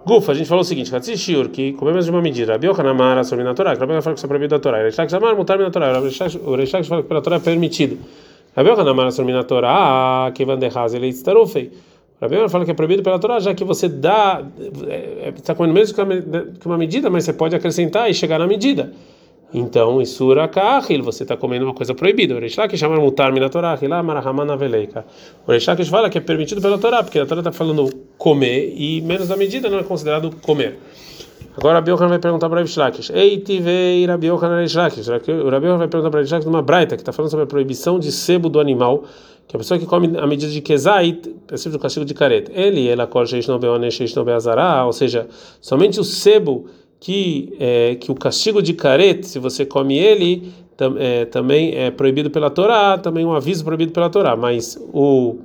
Gufa, 0.05 0.33
a 0.33 0.35
gente 0.35 0.49
falou 0.49 0.63
o 0.63 0.65
seguinte: 0.65 0.95
Hatzishur, 0.95 1.49
que 1.49 1.73
comer 1.75 1.93
menos 1.93 2.07
de 2.07 2.11
uma 2.11 2.21
medida. 2.21 2.55
A 2.55 2.59
Biohan 2.59 2.91
amara 2.91 3.23
sobre 3.23 3.45
na 3.45 3.55
Torá, 3.55 3.75
Biohan 3.75 4.03
fala 4.03 4.15
que 4.15 4.19
isso 4.19 4.27
é 4.27 4.29
proibido 4.29 4.57
da 4.57 4.59
Torá. 4.59 4.79
Reish 4.79 4.97
Lakish 4.97 5.15
amara 5.15 5.37
mutar 5.37 5.59
na 5.59 5.71
Torá. 5.71 6.01
O 6.01 6.57
Reish 6.57 6.73
Lakish 6.73 6.89
fala 6.89 7.03
que 7.03 7.09
pela 7.09 7.23
Torá 7.23 7.37
é 7.37 7.39
permitido. 7.39 7.99
A 8.57 8.63
Biohan 8.63 8.91
amara 8.91 9.11
sobre 9.13 9.33
na 9.33 9.45
Torá, 9.45 10.33
que 10.35 10.45
van 10.45 10.59
de 10.59 10.67
Haz 10.67 10.95
ele 10.95 11.09
estarufei. 11.09 11.71
Biohan 12.29 12.49
fala 12.49 12.65
que 12.65 12.71
é 12.71 12.75
proibido 12.75 13.03
pela 13.03 13.19
Torá, 13.19 13.41
já 13.41 13.55
que 13.55 13.65
você 13.65 13.89
dá, 13.89 14.45
está 15.37 15.55
comendo 15.55 15.75
menos 15.75 15.93
que 15.93 16.67
uma 16.67 16.79
medida, 16.79 17.11
mas 17.11 17.25
você 17.25 17.33
pode 17.33 17.57
acrescentar 17.57 18.11
e 18.11 18.15
chegar 18.15 18.39
na 18.39 18.47
medida. 18.47 18.93
Então, 19.55 20.01
Isura 20.01 20.49
Kahil, 20.49 21.03
você 21.03 21.25
está 21.25 21.37
comendo 21.37 21.67
uma 21.67 21.75
coisa 21.75 21.95
proibida. 21.95 22.35
O 22.35 22.39
Reishlakish 22.39 22.81
chama 22.81 22.97
mutar 22.97 23.31
na 23.31 23.49
Torá, 23.51 23.79
lá 23.83 24.03
Marahamana 24.03 24.57
Veleika. 24.57 25.05
O 25.47 25.51
Reishlakish 25.51 25.89
fala 25.89 26.09
que 26.09 26.17
é 26.17 26.21
permitido 26.23 26.63
pela 26.63 26.79
Torá, 26.79 27.03
porque 27.03 27.19
a 27.19 27.27
Torá 27.27 27.41
está 27.41 27.53
falando 27.53 27.91
comer 28.17 28.73
e 28.75 29.03
menos 29.03 29.29
da 29.29 29.37
medida 29.37 29.69
não 29.69 29.79
é 29.79 29.83
considerado 29.83 30.35
comer. 30.41 30.79
Agora 31.57 31.79
a 31.79 31.81
Biohan 31.83 32.09
vai 32.09 32.19
perguntar 32.19 32.49
para 32.49 32.61
o 32.61 32.65
Reishlakish. 32.65 33.11
Ei, 33.11 33.39
tivei 33.39 34.07
Rabi 34.07 34.29
Yohan 34.29 34.57
Reishlakish. 34.57 35.07
O 35.09 35.51
Rabi 35.51 35.67
Yohan 35.67 35.79
vai 35.79 35.89
perguntar 35.89 36.11
para 36.11 36.19
o 36.19 36.23
Reishlakish 36.23 36.49
uma 36.49 36.63
braita 36.63 36.97
que 36.97 37.03
está 37.03 37.13
falando 37.13 37.31
sobre 37.31 37.45
a 37.45 37.47
proibição 37.47 37.99
de 37.99 38.11
sebo 38.11 38.49
do 38.49 38.59
animal, 38.59 39.05
que 39.47 39.57
a 39.57 39.59
pessoa 39.59 39.79
que 39.79 39.85
come 39.85 40.17
a 40.17 40.27
medida 40.27 40.51
de 40.51 40.61
Kezait, 40.63 41.35
é 41.51 41.69
do 41.69 41.79
castigo 41.79 42.07
de 42.07 42.15
careta. 42.15 42.51
Ele, 42.55 42.89
ela, 42.89 43.07
Sheish 43.27 43.49
Nobeone 43.49 43.91
Sheish 43.91 44.15
Nobeazará, 44.15 44.87
ou 44.87 44.93
seja, 44.93 45.27
somente 45.61 46.01
o 46.01 46.05
sebo 46.05 46.67
que, 46.99 47.55
é, 47.61 47.97
que 47.97 48.11
o 48.11 48.15
castigo 48.15 48.63
de 48.63 48.73
caret, 48.73 49.27
se 49.27 49.39
você 49.39 49.67
come 49.67 49.99
ele, 49.99 50.53
tam, 50.75 50.97
é, 50.99 51.27
também 51.27 51.75
é 51.77 51.91
proibido 51.91 52.31
pela 52.31 52.49
Torá, 52.49 52.97
também 52.97 53.27
um 53.27 53.33
aviso 53.33 53.63
proibido 53.63 53.93
pela 53.93 54.09
Torá, 54.09 54.37
mas 54.37 54.79
o 54.93 55.37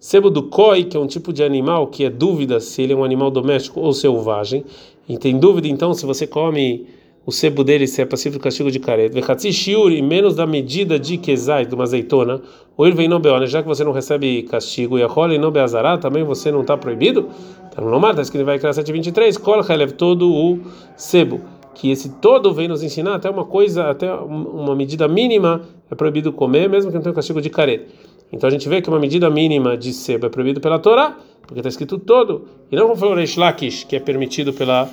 sebo 0.00 0.28
do 0.28 0.42
koi, 0.44 0.82
que 0.84 0.96
é 0.96 1.00
um 1.00 1.06
tipo 1.06 1.32
de 1.32 1.44
animal 1.44 1.86
que 1.86 2.04
é 2.04 2.10
dúvida 2.10 2.58
se 2.58 2.82
ele 2.82 2.92
é 2.92 2.96
um 2.96 3.04
animal 3.04 3.30
doméstico 3.30 3.78
ou 3.78 3.92
selvagem, 3.92 4.64
e 5.08 5.18
tem 5.18 5.38
dúvida 5.38 5.68
então 5.68 5.94
se 5.94 6.06
você 6.06 6.26
come 6.26 6.86
o 7.24 7.30
sebo 7.30 7.62
dele 7.62 7.86
se 7.86 8.02
é 8.02 8.04
passivo 8.04 8.38
do 8.38 8.42
castigo 8.42 8.70
de 8.70 8.80
caret, 8.80 9.12
vechatzi 9.12 9.52
shiur, 9.52 9.92
e 9.92 10.02
menos 10.02 10.34
da 10.34 10.46
medida 10.46 10.98
de 10.98 11.16
kezai, 11.16 11.64
de 11.64 11.74
uma 11.74 11.84
azeitona, 11.84 12.42
ou 12.76 12.86
ele 12.86 12.96
vem 12.96 13.06
no 13.06 13.18
beone, 13.20 13.46
já 13.46 13.62
que 13.62 13.68
você 13.68 13.84
não 13.84 13.92
recebe 13.92 14.42
castigo, 14.42 14.98
e 14.98 15.02
a 15.02 15.06
rola 15.06 15.34
e 15.34 15.38
no 15.38 15.50
beazará, 15.50 15.96
também 15.98 16.24
você 16.24 16.50
não 16.50 16.62
está 16.62 16.76
proibido? 16.76 17.28
Está 17.68 17.80
no 17.80 17.88
Lomar, 17.88 18.10
está 18.10 18.22
escrito 18.22 18.44
vai 18.44 18.58
criar 18.58 18.72
723, 18.72 19.38
kol 19.38 19.60
helev 19.68 19.92
todo 19.92 20.32
o 20.32 20.58
sebo. 20.96 21.40
Que 21.74 21.90
esse 21.90 22.10
todo 22.20 22.52
vem 22.52 22.68
nos 22.68 22.82
ensinar 22.82 23.14
até 23.14 23.30
uma 23.30 23.44
coisa, 23.44 23.88
até 23.88 24.12
uma 24.12 24.74
medida 24.74 25.08
mínima 25.08 25.62
é 25.90 25.94
proibido 25.94 26.32
comer, 26.32 26.68
mesmo 26.68 26.90
que 26.90 26.96
não 26.96 27.02
tenha 27.02 27.14
castigo 27.14 27.40
de 27.40 27.48
caret. 27.48 27.86
Então 28.32 28.48
a 28.48 28.50
gente 28.50 28.68
vê 28.68 28.82
que 28.82 28.88
uma 28.88 28.98
medida 28.98 29.30
mínima 29.30 29.76
de 29.76 29.92
sebo 29.92 30.26
é 30.26 30.28
proibido 30.28 30.60
pela 30.60 30.78
Torá, 30.78 31.16
porque 31.46 31.60
está 31.60 31.68
escrito 31.68 31.98
todo, 31.98 32.48
e 32.70 32.76
não 32.76 32.84
como 32.84 32.96
falou 32.96 33.14
Reish 33.14 33.36
Lakish, 33.36 33.84
que 33.84 33.96
é 33.96 34.00
permitido 34.00 34.52
pela, 34.52 34.88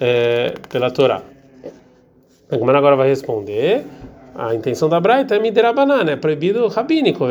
é, 0.00 0.54
pela 0.68 0.90
Torá. 0.90 1.22
A 2.50 2.54
agora 2.54 2.96
vai 2.96 3.08
responder. 3.08 3.84
A 4.34 4.54
intenção 4.54 4.88
da 4.88 4.98
Braita 4.98 5.36
é 5.36 5.38
miderabanan, 5.38 6.10
é 6.10 6.16
proibido 6.16 6.66
rabínico, 6.68 7.26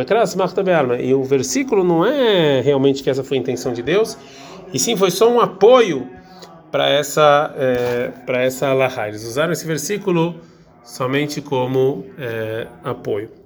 e 1.00 1.13
o 1.13 1.24
versículo 1.24 1.84
não 1.84 2.06
é 2.06 2.62
realmente 2.62 3.01
que 3.01 3.10
essa 3.10 3.24
foi 3.24 3.38
a 3.38 3.40
intenção 3.40 3.74
de 3.74 3.82
Deus, 3.82 4.18
e 4.72 4.78
sim 4.78 4.96
foi 4.96 5.10
só 5.10 5.28
um 5.28 5.40
apoio 5.40 6.08
para 6.72 6.88
essa 6.90 7.54
é, 7.58 8.12
para 8.25 8.44
essa 8.44 8.68
alahá. 8.68 9.08
Eles 9.08 9.25
usaram 9.25 9.51
esse 9.51 9.66
versículo 9.66 10.36
somente 10.84 11.42
como 11.42 12.06
é, 12.20 12.68
apoio. 12.84 13.41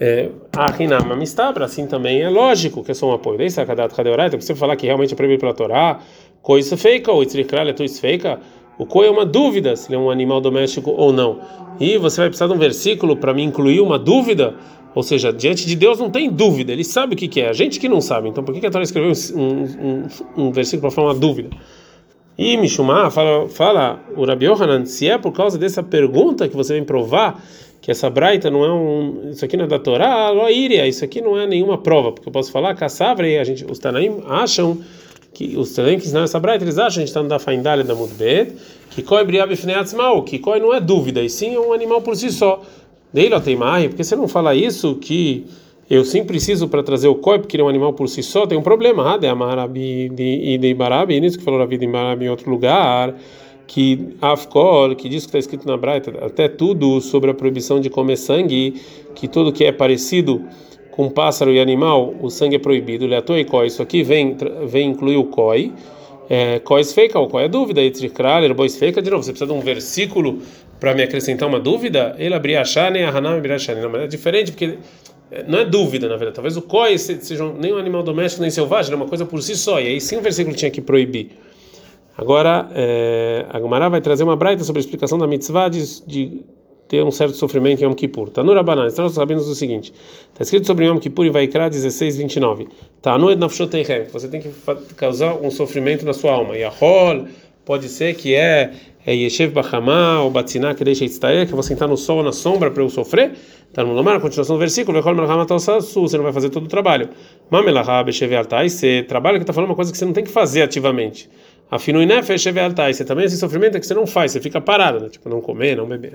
É, 0.00 0.30
a 0.52 0.70
Rinama 0.70 1.14
Mistabra, 1.14 1.64
assim 1.64 1.86
também 1.86 2.20
é 2.20 2.28
lógico 2.28 2.82
que 2.82 2.90
é 2.90 2.94
só 2.94 3.08
um 3.10 3.12
apoio. 3.12 3.38
Daí, 3.38 3.50
Sakadat 3.50 3.94
Kadeoraita, 3.94 4.40
você 4.40 4.54
falar 4.54 4.76
que 4.76 4.86
realmente 4.86 5.14
é 5.14 5.16
proibido 5.16 5.40
pela 5.40 5.54
Torá, 5.54 6.00
coisa 6.42 6.76
feika, 6.76 7.12
ou 7.12 7.22
é 7.22 7.88
feika, 7.88 8.40
o 8.76 8.84
coi 8.84 9.06
é 9.06 9.10
uma 9.10 9.24
dúvida 9.24 9.76
se 9.76 9.88
ele 9.88 9.96
é 9.96 9.98
um 9.98 10.10
animal 10.10 10.40
doméstico 10.40 10.90
ou 10.90 11.12
não. 11.12 11.40
E 11.78 11.96
você 11.96 12.22
vai 12.22 12.28
precisar 12.28 12.48
de 12.48 12.52
um 12.52 12.58
versículo 12.58 13.16
para 13.16 13.32
me 13.32 13.42
incluir 13.42 13.80
uma 13.80 13.98
dúvida? 13.98 14.54
Ou 14.94 15.02
seja, 15.02 15.32
diante 15.32 15.66
de 15.66 15.74
Deus 15.74 15.98
não 15.98 16.10
tem 16.10 16.30
dúvida, 16.30 16.72
ele 16.72 16.84
sabe 16.84 17.14
o 17.14 17.16
que, 17.16 17.26
que 17.26 17.40
é. 17.40 17.48
A 17.48 17.52
gente 17.52 17.80
que 17.80 17.88
não 17.88 18.00
sabe. 18.00 18.28
Então 18.28 18.42
por 18.44 18.52
que, 18.52 18.60
que 18.60 18.66
a 18.66 18.70
Torá 18.70 18.82
escreveu 18.82 19.12
um, 19.34 19.42
um, 19.42 20.06
um 20.36 20.52
versículo 20.52 20.82
para 20.82 20.90
falar 20.90 21.08
uma 21.08 21.18
dúvida? 21.18 21.50
E 22.36 22.56
Mishumah 22.56 23.10
fala, 23.10 23.48
fala 23.48 24.00
o 24.16 24.24
Rabi 24.24 24.46
Yohanan, 24.46 24.84
se 24.86 25.08
é 25.08 25.16
por 25.16 25.32
causa 25.32 25.56
dessa 25.56 25.82
pergunta 25.82 26.48
que 26.48 26.56
você 26.56 26.74
vem 26.74 26.84
provar 26.84 27.40
que 27.80 27.90
essa 27.90 28.08
braita 28.08 28.50
não 28.50 28.64
é 28.64 28.72
um, 28.72 29.30
isso 29.30 29.44
aqui 29.44 29.56
não 29.56 29.66
é 29.66 29.68
da 29.68 29.78
Torá, 29.78 30.30
loíria, 30.30 30.86
isso 30.88 31.04
aqui 31.04 31.20
não 31.20 31.38
é 31.38 31.46
nenhuma 31.46 31.76
prova, 31.76 32.12
porque 32.12 32.26
eu 32.26 32.32
posso 32.32 32.50
falar 32.50 32.74
que 32.74 32.82
a 32.82 32.88
Savra 32.88 33.28
e 33.28 33.38
a 33.38 33.44
gente, 33.44 33.64
os 33.70 33.78
Tanaim 33.78 34.22
acham 34.26 34.80
que 35.34 35.56
os 35.56 35.72
também 35.74 35.98
que 35.98 36.04
ensinaram 36.04 36.24
essa 36.24 36.40
braita, 36.40 36.64
eles 36.64 36.78
acham, 36.78 37.02
a 37.02 37.04
gente 37.04 37.08
está 37.08 37.22
no 37.22 37.28
da 37.28 37.38
Faindale 37.38 37.82
da 37.82 37.94
Mudbet, 37.94 38.54
que 38.90 39.02
koi 39.02 39.22
mal, 39.94 40.22
que 40.22 40.38
koi 40.38 40.60
não 40.60 40.72
é 40.72 40.80
dúvida, 40.80 41.20
e 41.20 41.28
sim 41.28 41.54
é 41.54 41.60
um 41.60 41.72
animal 41.72 42.00
por 42.00 42.16
si 42.16 42.30
só. 42.30 42.62
Dele 43.12 43.38
tem 43.40 43.54
mais, 43.54 43.86
porque 43.88 44.02
você 44.02 44.16
não 44.16 44.26
fala 44.26 44.54
isso 44.54 44.96
que 44.96 45.44
eu 45.88 46.04
sim 46.04 46.24
preciso 46.24 46.68
para 46.68 46.82
trazer 46.82 47.08
o 47.08 47.14
koi, 47.14 47.38
porque 47.38 47.56
ele 47.56 47.62
é 47.62 47.66
um 47.66 47.68
animal 47.68 47.92
por 47.92 48.08
si 48.08 48.22
só, 48.22 48.46
tem 48.46 48.56
um 48.56 48.62
problema. 48.62 49.14
Ah, 49.14 49.16
de 49.16 49.26
Amarabi 49.26 50.08
de 50.08 50.74
Barabi, 50.74 51.20
nisso 51.20 51.38
que 51.38 51.44
falou 51.44 51.60
a 51.60 51.66
vida 51.66 51.84
em 51.84 52.24
em 52.24 52.28
outro 52.28 52.50
lugar, 52.50 53.14
que 53.66 54.16
Afkol, 54.20 54.94
que 54.94 55.08
diz 55.08 55.24
que 55.24 55.28
está 55.28 55.38
escrito 55.38 55.66
na 55.66 55.76
Braita, 55.76 56.12
até 56.24 56.48
tudo 56.48 57.00
sobre 57.00 57.30
a 57.30 57.34
proibição 57.34 57.80
de 57.80 57.90
comer 57.90 58.16
sangue, 58.16 58.80
que 59.14 59.28
tudo 59.28 59.52
que 59.52 59.64
é 59.64 59.72
parecido 59.72 60.42
com 60.90 61.10
pássaro 61.10 61.52
e 61.52 61.58
animal, 61.58 62.14
o 62.20 62.30
sangue 62.30 62.56
é 62.56 62.58
proibido. 62.58 63.06
Leatou 63.06 63.36
e 63.36 63.44
coi. 63.44 63.66
Isso 63.66 63.82
aqui 63.82 64.02
vem, 64.02 64.36
vem 64.66 64.90
incluir 64.90 65.16
o 65.16 65.24
coi. 65.24 65.72
É, 66.30 66.58
cois 66.60 66.92
feca, 66.92 67.18
ou 67.18 67.28
qual 67.28 67.42
é 67.42 67.46
a 67.46 67.48
dúvida? 67.48 67.82
Entre 67.82 68.08
kraler, 68.08 68.54
bois 68.54 68.76
feca, 68.76 69.02
de 69.02 69.10
novo, 69.10 69.22
você 69.22 69.32
precisa 69.32 69.52
de 69.52 69.58
um 69.58 69.60
versículo 69.60 70.38
para 70.80 70.94
me 70.94 71.02
acrescentar 71.02 71.48
uma 71.48 71.60
dúvida? 71.60 72.14
Ele 72.18 72.34
abrir 72.34 72.56
a 72.56 72.90
nem 72.90 73.04
a 73.04 73.10
hanam 73.10 73.36
abrir 73.36 73.52
a 73.52 73.74
Não, 73.74 73.90
mas 73.90 74.02
é 74.02 74.06
diferente 74.06 74.52
porque 74.52 74.64
é, 74.64 74.78
não 75.48 75.58
é 75.58 75.64
dúvida, 75.64 76.08
na 76.08 76.16
verdade. 76.16 76.36
Talvez 76.36 76.56
o 76.56 76.62
coi 76.62 76.98
seja 76.98 77.52
nem 77.52 77.72
um 77.72 77.78
animal 77.78 78.02
doméstico 78.02 78.42
nem 78.42 78.50
selvagem, 78.50 78.92
é 78.92 78.96
uma 78.96 79.06
coisa 79.06 79.24
por 79.24 79.42
si 79.42 79.56
só. 79.56 79.80
E 79.80 79.86
aí 79.86 80.00
sim 80.00 80.16
o 80.16 80.20
versículo 80.20 80.54
tinha 80.54 80.70
que 80.70 80.80
proibir. 80.80 81.30
Agora, 82.16 82.68
é, 82.72 83.44
a 83.50 83.58
Gemara 83.58 83.88
vai 83.88 84.00
trazer 84.00 84.22
uma 84.22 84.36
braita 84.36 84.62
sobre 84.62 84.78
a 84.78 84.84
explicação 84.84 85.18
da 85.18 85.26
mitzvah 85.26 85.68
de, 85.68 86.06
de 86.06 86.44
ter 86.86 87.02
um 87.02 87.10
certo 87.10 87.36
sofrimento 87.36 87.80
em 87.80 87.86
Yom 87.86 87.94
Kippur. 87.94 88.30
Tanura 88.30 88.62
Banan, 88.62 88.86
estamos 88.86 89.14
sabendo 89.14 89.40
o 89.40 89.54
seguinte: 89.54 89.92
está 90.32 90.42
escrito 90.42 90.66
sobre 90.66 90.86
Yom 90.86 90.98
Kippur 90.98 91.26
em 91.26 91.30
Vaikra 91.30 91.68
16, 91.68 92.18
29. 92.18 92.68
Tanu 93.02 93.30
et 93.30 93.38
nafshoteihem, 93.38 94.04
você 94.12 94.28
tem 94.28 94.40
que 94.40 94.50
causar 94.94 95.34
um 95.34 95.50
sofrimento 95.50 96.04
na 96.04 96.12
sua 96.12 96.32
alma. 96.32 96.56
E 96.56 96.62
a 96.62 96.70
Hol 96.70 97.26
pode 97.64 97.88
ser 97.88 98.14
que 98.14 98.34
é, 98.34 98.72
é 99.06 99.14
Yeshev 99.14 99.52
Bachamá 99.52 100.20
ou 100.20 100.30
Batziná 100.30 100.74
que 100.74 100.84
deixa 100.84 101.04
que 101.46 101.52
eu 101.52 101.56
vou 101.56 101.62
sentar 101.62 101.88
no 101.88 101.96
sol 101.96 102.18
ou 102.18 102.22
na 102.22 102.32
sombra 102.32 102.70
para 102.70 102.82
eu 102.82 102.88
sofrer. 102.88 103.32
Está 103.68 103.82
no 103.82 103.92
Lomar, 103.92 104.20
continuação 104.20 104.54
do 104.56 104.60
versículo, 104.60 105.00
você 105.02 106.16
não 106.16 106.22
vai 106.22 106.32
fazer 106.32 106.50
todo 106.50 106.64
o 106.64 106.68
trabalho. 106.68 107.08
Mamelahá, 107.50 108.02
Beshev 108.04 108.32
Altai, 108.34 108.68
você 108.68 109.02
trabalha 109.02 109.38
que 109.38 109.42
está 109.42 109.52
falando 109.52 109.70
uma 109.70 109.76
coisa 109.76 109.90
que 109.90 109.98
você 109.98 110.04
não 110.04 110.12
tem 110.12 110.22
que 110.22 110.30
fazer 110.30 110.62
ativamente. 110.62 111.28
Afinu 111.70 112.02
e 112.02 112.06
nefesh 112.06 112.44
Você 112.92 113.04
também 113.04 113.24
esse 113.24 113.36
sofrimento 113.36 113.76
é 113.76 113.80
que 113.80 113.86
você 113.86 113.94
não 113.94 114.06
faz, 114.06 114.32
você 114.32 114.40
fica 114.40 114.60
parado, 114.60 115.00
né? 115.00 115.08
tipo 115.08 115.28
não 115.28 115.40
comer, 115.40 115.76
não 115.76 115.86
beber. 115.86 116.14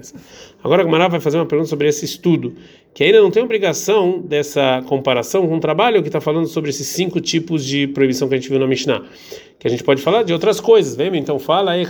Agora 0.63 0.81
a 0.81 0.85
Gumara 0.85 1.09
vai 1.09 1.19
fazer 1.19 1.37
uma 1.37 1.45
pergunta 1.45 1.69
sobre 1.69 1.87
esse 1.87 2.05
estudo, 2.05 2.55
que 2.93 3.03
ainda 3.03 3.19
não 3.21 3.31
tem 3.31 3.43
obrigação 3.43 4.21
dessa 4.21 4.81
comparação 4.87 5.47
com 5.47 5.57
o 5.57 5.59
trabalho 5.59 6.01
que 6.01 6.07
está 6.07 6.21
falando 6.21 6.47
sobre 6.47 6.69
esses 6.69 6.87
cinco 6.87 7.19
tipos 7.19 7.65
de 7.65 7.87
proibição 7.87 8.29
que 8.29 8.35
a 8.35 8.37
gente 8.37 8.49
viu 8.49 8.59
na 8.59 8.67
Mishnah. 8.67 9.03
Que 9.57 9.67
a 9.67 9.69
gente 9.69 9.83
pode 9.83 10.01
falar 10.01 10.23
de 10.23 10.31
outras 10.31 10.61
coisas, 10.61 10.95
vem? 10.95 11.13
Então 11.17 11.37
fala 11.37 11.71
aí, 11.71 11.85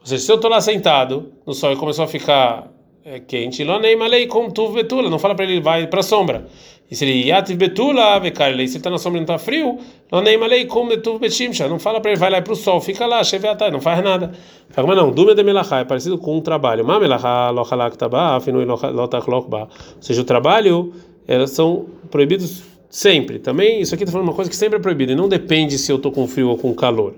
Ou 0.00 0.06
seja, 0.06 0.22
se 0.24 0.32
eu 0.32 0.36
estou 0.36 0.50
lá 0.50 0.60
sentado 0.60 1.32
no 1.46 1.54
sol 1.54 1.72
e 1.72 1.76
começou 1.76 2.04
a 2.04 2.08
ficar 2.08 2.75
é, 3.08 3.20
quente, 3.20 3.64
não 3.64 5.18
fala 5.20 5.36
para 5.36 5.44
ele 5.44 5.60
vai 5.60 5.86
para 5.86 6.00
a 6.00 6.02
sombra. 6.02 6.48
E 6.90 6.96
se 6.96 7.04
ele 7.04 7.28
yativ 7.28 7.56
betula, 7.56 8.18
vekarlei, 8.18 8.66
se 8.66 8.72
ele 8.72 8.78
está 8.80 8.90
na 8.90 8.98
sombra 8.98 9.18
e 9.18 9.24
não 9.24 9.32
está 9.32 9.38
frio, 9.38 9.78
não 10.10 10.20
nem 10.20 10.36
malei 10.36 10.64
como 10.64 10.90
betuv 10.90 11.20
betimsha, 11.20 11.68
não 11.68 11.78
fala 11.78 12.00
para 12.00 12.10
ele 12.10 12.18
vai 12.18 12.30
lá 12.30 12.42
para 12.42 12.52
o 12.52 12.56
sol, 12.56 12.80
fica 12.80 13.06
lá, 13.06 13.22
cheveatai, 13.22 13.70
não 13.70 13.80
faz 13.80 14.02
nada. 14.02 14.32
Fala, 14.70 14.88
mas 14.88 14.96
não, 14.96 15.12
dume 15.12 15.36
de 15.36 15.44
melachá, 15.44 15.78
é 15.78 15.84
parecido 15.84 16.18
com 16.18 16.36
um 16.36 16.40
trabalho. 16.40 16.84
Ma 16.84 16.98
melachá 16.98 17.50
lochalak 17.50 17.96
taba, 17.96 18.36
afinu 18.36 18.64
lotach 18.64 19.30
lokba. 19.30 19.68
Ou 19.68 20.02
seja, 20.02 20.22
o 20.22 20.24
trabalho, 20.24 20.92
elas 21.28 21.52
são 21.52 21.86
proibidos 22.10 22.64
sempre. 22.90 23.38
Também, 23.38 23.80
isso 23.80 23.94
aqui 23.94 24.02
está 24.02 24.10
falando 24.10 24.26
uma 24.26 24.34
coisa 24.34 24.50
que 24.50 24.56
sempre 24.56 24.78
é 24.78 24.82
proibida, 24.82 25.12
e 25.12 25.14
não 25.14 25.28
depende 25.28 25.78
se 25.78 25.92
eu 25.92 25.96
estou 25.96 26.10
com 26.10 26.26
frio 26.26 26.48
ou 26.48 26.58
com 26.58 26.74
calor. 26.74 27.14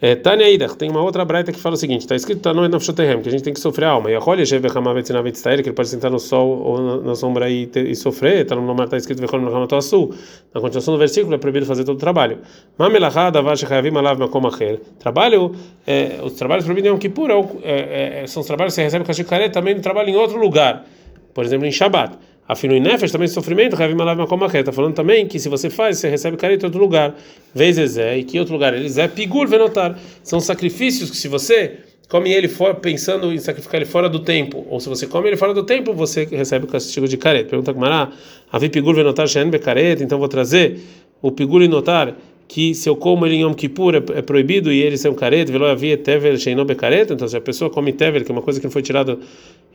É, 0.00 0.14
Tânia 0.14 0.48
Ida, 0.48 0.68
tem 0.68 0.88
uma 0.88 1.02
outra 1.02 1.24
braita 1.24 1.50
que 1.50 1.58
fala 1.58 1.74
o 1.74 1.78
seguinte: 1.78 2.02
está 2.02 2.14
escrito 2.14 2.40
tá, 2.40 2.54
no 2.54 2.68
Nafshotehem, 2.68 3.20
que 3.20 3.28
a 3.28 3.32
gente 3.32 3.42
tem 3.42 3.52
que 3.52 3.58
sofrer 3.58 3.86
a 3.86 3.90
alma. 3.90 4.10
E 4.10 4.14
a 4.14 4.20
Rolha 4.20 4.44
que 4.44 4.54
ele 4.54 5.72
pode 5.72 5.88
sentar 5.88 6.08
no 6.08 6.20
sol 6.20 6.48
ou 6.62 7.02
na, 7.02 7.16
sombra 7.16 7.50
e, 7.50 7.66
ter, 7.66 7.84
e 7.84 7.96
sofrer. 7.96 8.42
Está 8.42 8.54
no 8.54 8.62
Nomar, 8.62 8.84
está 8.84 8.96
escrito 8.96 9.20
Vechol 9.20 9.82
Sul. 9.82 10.14
Na 10.54 10.60
continuação 10.60 10.94
do 10.94 10.98
versículo 10.98 11.34
é 11.34 11.38
proibido 11.38 11.66
fazer 11.66 11.82
todo 11.82 11.96
o 11.96 12.00
trabalho. 12.00 12.38
Mamelachada, 12.78 13.42
Vashechavim, 13.42 13.96
Alav, 13.96 14.20
Makomacher. 14.20 14.80
Trabalho, 15.00 15.52
é, 15.84 16.20
os 16.22 16.34
trabalhos 16.34 16.64
proibidos 16.64 16.90
em 16.90 16.92
Yom 16.92 16.98
Kippur 16.98 17.30
é, 17.64 18.22
é, 18.22 18.26
são 18.28 18.42
os 18.42 18.46
trabalhos 18.46 18.74
que 18.74 18.76
você 18.76 18.84
recebe 18.84 19.04
castigo 19.04 19.28
também 19.52 19.74
no 19.74 19.80
trabalho 19.80 20.10
em 20.10 20.16
outro 20.16 20.38
lugar. 20.38 20.86
Por 21.34 21.44
exemplo, 21.44 21.66
em 21.66 21.72
Shabbat. 21.72 22.16
Afino 22.48 22.74
e 22.74 22.80
Nefesh 22.80 23.12
também 23.12 23.28
sofrimento, 23.28 23.76
Está 23.76 24.72
falando 24.72 24.94
também 24.94 25.26
que 25.26 25.38
se 25.38 25.50
você 25.50 25.68
faz, 25.68 25.98
você 25.98 26.08
recebe 26.08 26.38
careta 26.38 26.64
em 26.64 26.68
outro 26.68 26.80
lugar. 26.80 27.14
Vezes 27.54 27.98
é, 27.98 28.16
e 28.16 28.24
que 28.24 28.38
outro 28.38 28.54
lugar? 28.54 28.72
Eles 28.72 28.96
é 28.96 29.06
Pigur 29.06 29.46
Venotar. 29.46 29.98
São 30.22 30.40
sacrifícios 30.40 31.10
que 31.10 31.16
se 31.18 31.28
você 31.28 31.80
come 32.08 32.32
ele 32.32 32.48
fora, 32.48 32.74
pensando 32.74 33.30
em 33.30 33.38
sacrificar 33.38 33.82
ele 33.82 33.90
fora 33.90 34.08
do 34.08 34.20
tempo, 34.20 34.66
ou 34.70 34.80
se 34.80 34.88
você 34.88 35.06
come 35.06 35.28
ele 35.28 35.36
fora 35.36 35.52
do 35.52 35.62
tempo, 35.62 35.92
você 35.92 36.24
recebe 36.24 36.64
o 36.64 36.68
castigo 36.68 37.06
de 37.06 37.18
careta. 37.18 37.50
Pergunta 37.50 37.74
Mará, 37.74 38.10
Avi 38.50 38.70
Pigur 38.70 38.94
Venotar 38.94 39.28
Shen 39.28 39.50
Becareta, 39.50 40.02
então 40.02 40.18
vou 40.18 40.28
trazer 40.28 40.80
o 41.20 41.30
Pigur 41.30 41.60
e 41.60 41.68
notar 41.68 42.16
que 42.48 42.74
se 42.74 42.88
eu 42.88 42.96
como 42.96 43.26
ele 43.26 43.34
em 43.34 43.42
Yom 43.42 43.52
Kippur 43.52 43.94
é, 43.94 44.02
é 44.18 44.22
proibido 44.22 44.72
e 44.72 44.80
ele 44.80 44.96
ser 44.96 45.10
um 45.10 45.14
careta, 45.14 45.52
velo 45.52 45.66
havia 45.66 45.98
tevel 45.98 46.34
sheino 46.38 46.64
becareta, 46.64 47.12
então 47.12 47.28
se 47.28 47.36
a 47.36 47.40
pessoa 47.42 47.68
come 47.68 47.92
tevel, 47.92 48.24
que 48.24 48.32
é 48.32 48.34
uma 48.34 48.40
coisa 48.40 48.58
que 48.58 48.64
não 48.64 48.70
foi 48.70 48.80
tirado 48.80 49.20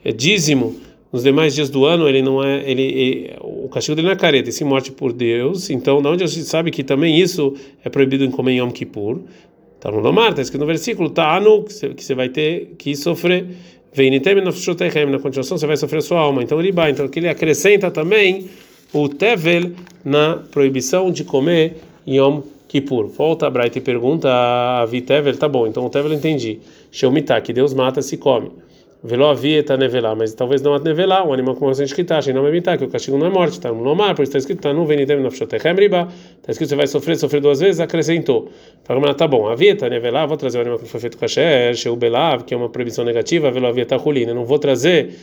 é 0.03 0.11
dízimo, 0.11 0.75
nos 1.13 1.21
demais 1.21 1.53
dias 1.53 1.69
do 1.69 1.85
ano 1.85 2.09
ele 2.09 2.23
não 2.23 2.43
é 2.43 2.67
ele, 2.69 2.81
ele 2.81 3.35
o 3.39 3.69
castigo 3.69 3.95
dele 3.95 4.07
não 4.07 4.13
é 4.13 4.17
careta, 4.17 4.49
e 4.49 4.51
sim 4.51 4.63
morte 4.63 4.91
por 4.91 5.13
Deus. 5.13 5.69
Então, 5.69 6.01
da 6.01 6.09
onde 6.09 6.23
a 6.23 6.27
gente 6.27 6.45
sabe 6.45 6.71
que 6.71 6.83
também 6.83 7.19
isso 7.19 7.53
é 7.85 7.89
proibido 7.89 8.25
em 8.25 8.31
comer 8.31 8.55
Yom 8.55 8.71
Kippur? 8.71 9.19
Tá 9.79 9.91
no 9.91 9.99
Lomar, 9.99 10.31
está 10.31 10.41
escrito 10.41 10.61
no 10.61 10.65
versículo, 10.65 11.11
tá 11.11 11.39
no 11.39 11.63
que 11.63 12.03
você 12.03 12.15
vai 12.15 12.29
ter 12.29 12.73
que 12.79 12.95
sofrer. 12.95 13.45
Vem 13.93 14.09
na 14.09 15.19
continuação 15.19 15.55
você 15.55 15.67
vai 15.67 15.77
sofrer 15.77 16.01
sua 16.01 16.19
alma. 16.19 16.41
Então 16.41 16.59
ele 16.59 16.71
vai, 16.71 16.89
então 16.89 17.07
que 17.07 17.19
ele 17.19 17.29
acrescenta 17.29 17.91
também 17.91 18.49
o 18.91 19.07
tevel 19.07 19.71
na 20.03 20.37
proibição 20.51 21.11
de 21.11 21.23
comer 21.23 21.75
Yom 22.07 22.41
Kippur. 22.67 23.07
Volta 23.07 23.45
a 23.45 23.51
Bright 23.51 23.77
e 23.77 23.81
pergunta 23.81 24.29
a 24.31 24.85
Vitevel, 24.85 25.37
tá 25.37 25.47
bom, 25.47 25.67
então 25.67 25.85
o 25.85 25.89
tevel 25.91 26.11
eu 26.11 26.17
entendi. 26.17 26.59
Sheumitá, 26.91 27.39
que 27.39 27.53
Deus 27.53 27.71
mata 27.71 28.01
se 28.01 28.17
come. 28.17 28.49
Velo 29.05 29.25
havia 29.25 29.61
tá 29.61 29.75
nevelá, 29.75 30.15
mas 30.15 30.33
talvez 30.33 30.61
não 30.61 30.73
a 30.73 30.79
nevelá, 30.79 31.27
um 31.27 31.33
animal 31.33 31.55
com 31.55 31.67
a 31.67 31.73
gente 31.73 31.93
que 31.93 32.05
tá, 32.05 32.21
não 32.33 32.47
é 32.47 32.77
que 32.77 32.85
o 32.85 32.87
castigo 32.87 33.17
não 33.17 33.27
é 33.27 33.29
morte, 33.29 33.59
tá 33.59 33.69
no 33.69 33.93
mar, 33.93 34.15
por 34.15 34.23
isso 34.23 34.29
está 34.29 34.37
escrito, 34.37 34.61
tá 34.61 34.71
no 34.71 34.85
venitem 34.85 35.19
no 35.19 35.29
fshotechem 35.29 35.75
riba, 35.75 36.07
está 36.39 36.53
escrito 36.53 36.69
você 36.69 36.75
vai 36.77 36.87
sofrer, 36.87 37.17
sofrer 37.17 37.41
duas 37.41 37.59
vezes, 37.59 37.81
acrescentou. 37.81 38.49
Fala, 38.85 39.13
tá 39.13 39.27
bom, 39.27 39.49
havia 39.49 39.75
tá 39.75 39.89
nevelá, 39.89 40.25
vou 40.25 40.37
trazer 40.37 40.59
o 40.59 40.61
animal 40.61 40.79
que 40.79 40.87
foi 40.87 41.01
feito 41.01 41.17
kasher, 41.17 41.75
sheu 41.75 41.97
belav, 41.97 42.45
que 42.45 42.53
é 42.53 42.57
uma 42.57 42.69
proibição 42.69 43.03
negativa, 43.03 43.51
velo 43.51 43.67
havia 43.67 43.85
tá 43.85 43.97
rolina, 43.97 44.33
não 44.33 44.45
vou 44.45 44.57
trazer 44.57 45.13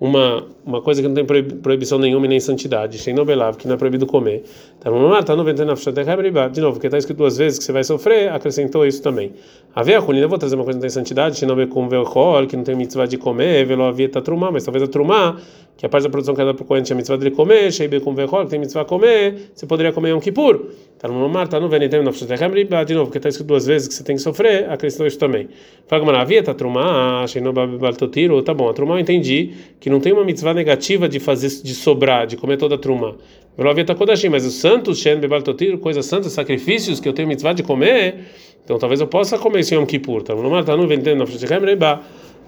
uma 0.00 0.44
uma 0.66 0.82
coisa 0.82 1.00
que 1.00 1.06
não 1.06 1.14
tem 1.14 1.24
proibição 1.24 1.96
nenhuma 1.96 2.26
e 2.26 2.28
nem 2.28 2.40
santidade, 2.40 2.98
Sheinobelav, 2.98 3.56
que 3.56 3.68
não 3.68 3.76
é 3.76 3.78
proibido 3.78 4.04
comer. 4.04 4.42
Tá 4.80 4.90
no 4.90 5.08
mar, 5.08 5.22
tá? 5.22 5.36
no 5.36 5.44
De 5.44 6.60
novo, 6.60 6.72
porque 6.72 6.88
está 6.88 6.98
escrito 6.98 7.18
duas 7.18 7.38
vezes 7.38 7.56
que 7.56 7.64
você 7.64 7.70
vai 7.70 7.84
sofrer, 7.84 8.32
acrescentou 8.32 8.84
isso 8.84 9.00
também. 9.00 9.32
Havia 9.72 10.00
Hulina, 10.00 10.24
eu 10.24 10.28
vou 10.28 10.38
trazer 10.38 10.56
uma 10.56 10.64
coisa 10.64 10.76
que 10.76 10.82
não 10.82 10.88
tem 10.88 10.90
santidade, 10.90 11.36
Sheinobekum 11.36 11.88
Velchol, 11.88 12.48
que 12.48 12.56
não 12.56 12.64
tem 12.64 12.74
mitzvah 12.74 13.06
de 13.06 13.16
comer, 13.16 13.64
Velo 13.64 13.84
havia 13.84 14.08
tá 14.08 14.20
trumá, 14.20 14.50
mas 14.50 14.64
talvez 14.64 14.82
a 14.82 14.88
trumá, 14.88 15.36
que 15.76 15.84
a 15.84 15.88
parte 15.88 16.04
da 16.04 16.10
produção 16.10 16.34
que 16.34 16.40
dada 16.40 16.54
por 16.54 16.66
Cohen 16.66 16.82
tinha 16.82 16.96
mitzvah 16.96 17.18
de 17.18 17.30
comer, 17.30 17.70
Sheibekum 17.70 18.14
Velchol, 18.14 18.44
que 18.44 18.50
tem 18.50 18.58
mitzvah 18.58 18.84
comer, 18.86 19.50
você 19.54 19.66
poderia 19.66 19.92
comer 19.92 20.14
um 20.14 20.20
kippur. 20.20 20.70
Tá 20.98 21.06
no 21.06 21.28
mar, 21.28 21.46
tá 21.48 21.60
no 21.60 21.68
Venitem 21.68 22.02
De 22.02 22.94
novo, 22.94 23.06
porque 23.06 23.18
está 23.18 23.28
escrito 23.28 23.48
duas 23.48 23.66
vezes 23.66 23.86
que 23.86 23.92
você 23.92 24.02
tem 24.02 24.16
que 24.16 24.22
sofrer, 24.22 24.70
acrescentou 24.70 25.06
isso 25.06 25.18
também. 25.18 25.48
Fala, 25.86 26.18
havia 26.18 26.42
tá 26.42 26.54
trumá, 26.54 27.26
Sheinobaltotiro, 27.26 28.40
tá 28.42 28.54
bom, 28.54 28.70
a 28.70 28.72
trumá 28.72 28.94
eu 28.94 29.00
entendi 29.00 29.50
que 29.78 29.90
não 29.90 30.00
tem 30.00 30.14
uma 30.14 30.24
mitzvah 30.24 30.54
negativa 30.54 31.06
de 31.06 31.20
fazer 31.20 31.48
de 31.62 31.74
sobrar, 31.74 32.26
de 32.26 32.38
comer 32.38 32.56
toda 32.56 32.76
a 32.76 32.78
truma. 32.78 33.16
Mas 33.58 34.46
os 34.46 34.54
santos, 34.54 35.02
coisas 35.80 36.06
santas, 36.06 36.32
sacrifícios 36.32 37.00
que 37.00 37.08
eu 37.08 37.12
tenho 37.12 37.28
mitzvah 37.28 37.52
de 37.52 37.62
comer, 37.62 38.24
então 38.64 38.78
talvez 38.78 39.00
eu 39.00 39.06
possa 39.06 39.38
comer 39.38 39.60
esse 39.60 39.74
Yom 39.74 39.84
Kippur. 39.84 40.22
Tá 40.22 40.34
no 40.34 40.64
tá 40.64 40.74
no 40.74 40.86
vendendo 40.88 41.18
na 41.18 41.26
frente 41.26 41.46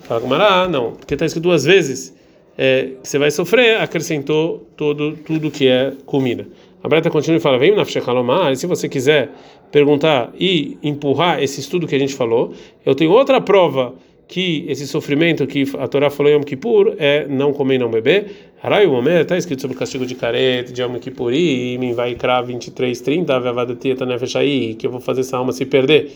Fala 0.01 0.21
com 0.21 0.29
não, 0.71 0.93
porque 0.93 1.15
está 1.15 1.27
escrito 1.27 1.43
duas 1.43 1.65
vezes 1.65 2.17
é, 2.59 2.89
você 3.01 3.19
vai 3.19 3.31
sofrer, 3.31 3.81
acrescentou 3.81 4.69
todo 4.77 5.13
tudo 5.25 5.49
que 5.49 5.69
é 5.69 5.93
comida. 6.05 6.49
A 6.83 6.89
Breta 6.89 7.09
continua 7.09 7.39
e 7.39 7.41
fala: 7.41 7.57
Vem 7.57 7.75
na 7.75 7.85
Fshechalomar, 7.85 8.57
se 8.57 8.67
você 8.67 8.89
quiser 8.89 9.31
perguntar 9.71 10.33
e 10.39 10.77
empurrar 10.83 11.41
esse 11.41 11.61
estudo 11.61 11.87
que 11.87 11.95
a 11.95 11.99
gente 11.99 12.15
falou, 12.15 12.53
eu 12.85 12.97
tenho 12.97 13.13
outra 13.13 13.41
prova 13.41 13.95
que 14.27 14.67
esse 14.69 14.87
sofrimento 14.87 15.47
que 15.47 15.65
a 15.79 15.89
Torá 15.89 16.11
falou 16.11 16.31
em 16.31 16.35
Yom 16.35 16.43
Kippur 16.43 16.95
é 16.99 17.27
não 17.29 17.53
comer 17.53 17.77
e 17.77 17.79
não 17.79 17.91
beber. 17.91 18.53
Harayu 18.63 18.93
Omer, 18.93 19.23
está 19.23 19.39
escrito 19.39 19.63
sobre 19.63 19.77
o 19.77 19.79
castigo 19.79 20.05
de 20.05 20.15
careta, 20.15 20.73
de 20.73 20.83
Yom 20.83 20.99
Kippur, 20.99 21.33
e 21.33 21.79
me 21.79 21.95
vai 21.95 22.15
crar 22.15 22.43
23, 22.43 23.01
30, 23.01 23.41
Vavadatieta 23.41 24.05
Nefesh 24.05 24.37
aí, 24.37 24.75
que 24.75 24.87
eu 24.87 24.91
vou 24.91 25.01
fazer 25.01 25.21
essa 25.21 25.39
alma 25.39 25.53
se 25.53 25.65
perder. 25.65 26.11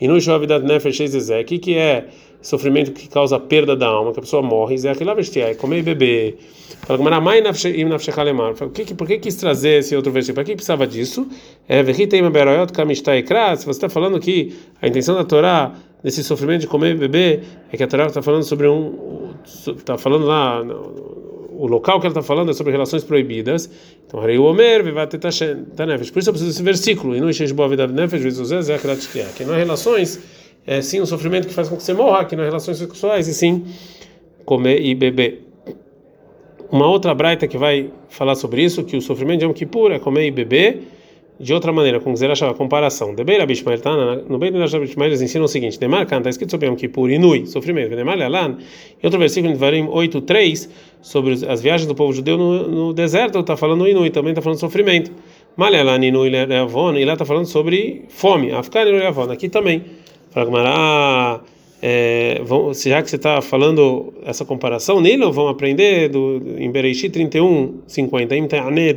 E 0.00 0.06
no 0.08 0.20
Joavidat 0.20 0.64
Nefesh 0.64 0.98
Zezé, 1.08 1.42
que 1.44 1.58
que 1.58 1.74
é 1.76 2.08
sofrimento 2.42 2.92
que 2.92 3.08
causa 3.08 3.40
perda 3.40 3.74
da 3.74 3.86
alma, 3.86 4.12
que 4.12 4.18
a 4.20 4.22
pessoa 4.22 4.42
morre, 4.42 4.78
Zé 4.78 4.90
aquilo 4.90 5.10
é 5.10 5.54
comer 5.54 5.78
e 5.78 5.82
beber. 5.82 6.38
Fala, 6.86 7.02
mas 7.02 7.22
mai 7.22 7.38
im 7.40 7.88
nafshechalemar. 7.88 8.54
Por 8.54 8.70
que 8.70 8.94
por 8.94 9.06
que 9.06 9.18
quis 9.18 9.34
trazer 9.34 9.80
esse 9.80 9.96
outro 9.96 10.12
versículo? 10.12 10.36
Para 10.36 10.44
que 10.44 10.54
precisava 10.54 10.86
disso? 10.86 11.26
É, 11.68 11.82
se 11.82 13.64
você 13.64 13.70
está 13.70 13.88
falando 13.88 14.20
que 14.20 14.54
a 14.80 14.86
intenção 14.86 15.16
da 15.16 15.24
Torá 15.24 15.74
desse 16.02 16.22
sofrimento 16.22 16.60
de 16.60 16.66
comer 16.68 16.94
e 16.94 16.98
beber 16.98 17.42
é 17.72 17.76
que 17.76 17.82
a 17.82 17.88
Torá 17.88 18.06
está 18.06 18.22
falando 18.22 18.44
sobre 18.44 18.68
um 18.68 19.34
está 19.44 19.98
falando 19.98 20.26
lá 20.26 20.62
o 21.58 21.66
local 21.66 22.00
que 22.00 22.06
ela 22.06 22.12
está 22.12 22.22
falando 22.22 22.50
é 22.50 22.54
sobre 22.54 22.72
relações 22.72 23.02
proibidas. 23.02 23.70
Então, 24.06 24.20
Harei 24.20 24.38
Omer, 24.38 24.84
tá 25.74 25.86
Nefesh. 25.86 26.10
Por 26.10 26.18
isso 26.18 26.28
eu 26.28 26.32
preciso 26.32 26.50
desse 26.50 26.62
versículo. 26.62 27.16
E 27.16 27.20
não 27.20 27.30
enche 27.30 27.52
boa 27.52 27.68
vida 27.68 27.86
Nefesh, 27.86 28.22
que 29.36 29.44
não 29.44 29.54
é 29.54 29.58
relações, 29.58 30.20
é 30.66 30.82
sim 30.82 31.00
um 31.00 31.06
sofrimento 31.06 31.48
que 31.48 31.54
faz 31.54 31.68
com 31.68 31.76
que 31.76 31.82
você 31.82 31.94
morra, 31.94 32.24
que 32.24 32.36
não 32.36 32.42
é 32.42 32.46
relações 32.46 32.78
sexuais, 32.78 33.28
e 33.28 33.34
sim 33.34 33.64
comer 34.44 34.80
e 34.80 34.94
beber. 34.94 35.42
uma 36.70 36.88
outra 36.88 37.14
braita 37.14 37.46
que 37.46 37.56
vai 37.56 37.90
falar 38.08 38.34
sobre 38.34 38.62
isso, 38.62 38.84
que 38.84 38.96
o 38.96 39.00
sofrimento 39.00 39.40
de 39.40 39.46
Yom 39.46 39.52
Kippur 39.52 39.92
é 39.92 39.98
comer 39.98 40.26
e 40.26 40.30
beber 40.30 40.82
de 41.38 41.52
outra 41.52 41.72
maneira, 41.72 42.00
com 42.00 42.12
dizer 42.12 42.30
a 42.30 42.54
comparação. 42.54 43.14
De 43.14 43.22
Beira 43.22 43.44
Bishmael 43.46 43.80
tá 43.80 43.94
no 44.28 44.38
Beira 44.38 44.66
Bishmael 44.78 45.10
eles 45.10 45.20
ensinam 45.20 45.44
o 45.44 45.48
seguinte: 45.48 45.78
Demar 45.78 46.06
kan 46.06 46.18
está 46.18 46.30
escrito 46.30 46.50
sobre 46.50 46.66
Yom 46.66 46.76
Kippur 46.76 47.10
Inui, 47.10 47.46
sofrimento. 47.46 47.94
Demar 47.94 48.20
Alan, 48.20 48.56
em 49.02 49.04
outro 49.04 49.18
versículo 49.18 49.52
em 49.52 49.56
Varim 49.56 49.86
8:3 49.86 50.68
sobre 51.02 51.34
as 51.46 51.60
viagens 51.60 51.86
do 51.86 51.94
povo 51.94 52.12
judeu 52.12 52.36
no, 52.36 52.68
no 52.68 52.92
deserto, 52.92 53.38
está 53.38 53.56
falando 53.56 53.86
Inui, 53.86 54.10
também 54.10 54.30
está 54.30 54.42
falando 54.42 54.58
sofrimento. 54.58 55.10
Malalan 55.56 56.04
Inui 56.04 56.30
Leavon, 56.30 56.96
e 56.96 57.04
lá 57.04 57.12
está 57.12 57.24
falando 57.24 57.46
sobre 57.46 58.04
fome. 58.08 58.52
Afkan 58.52 58.82
Inui 58.82 59.00
Leavon, 59.00 59.30
aqui 59.30 59.48
também. 59.48 59.84
Fala 60.30 61.42
é, 61.82 62.40
vão, 62.42 62.72
já 62.72 63.02
que 63.02 63.10
você 63.10 63.16
está 63.16 63.40
falando 63.42 64.14
essa 64.24 64.44
comparação, 64.44 65.00
nele 65.00 65.30
vão 65.30 65.48
aprender 65.48 66.08
do, 66.08 66.42
em 66.58 66.70
Bereishi 66.70 67.10
31, 67.10 67.80
50, 67.86 68.34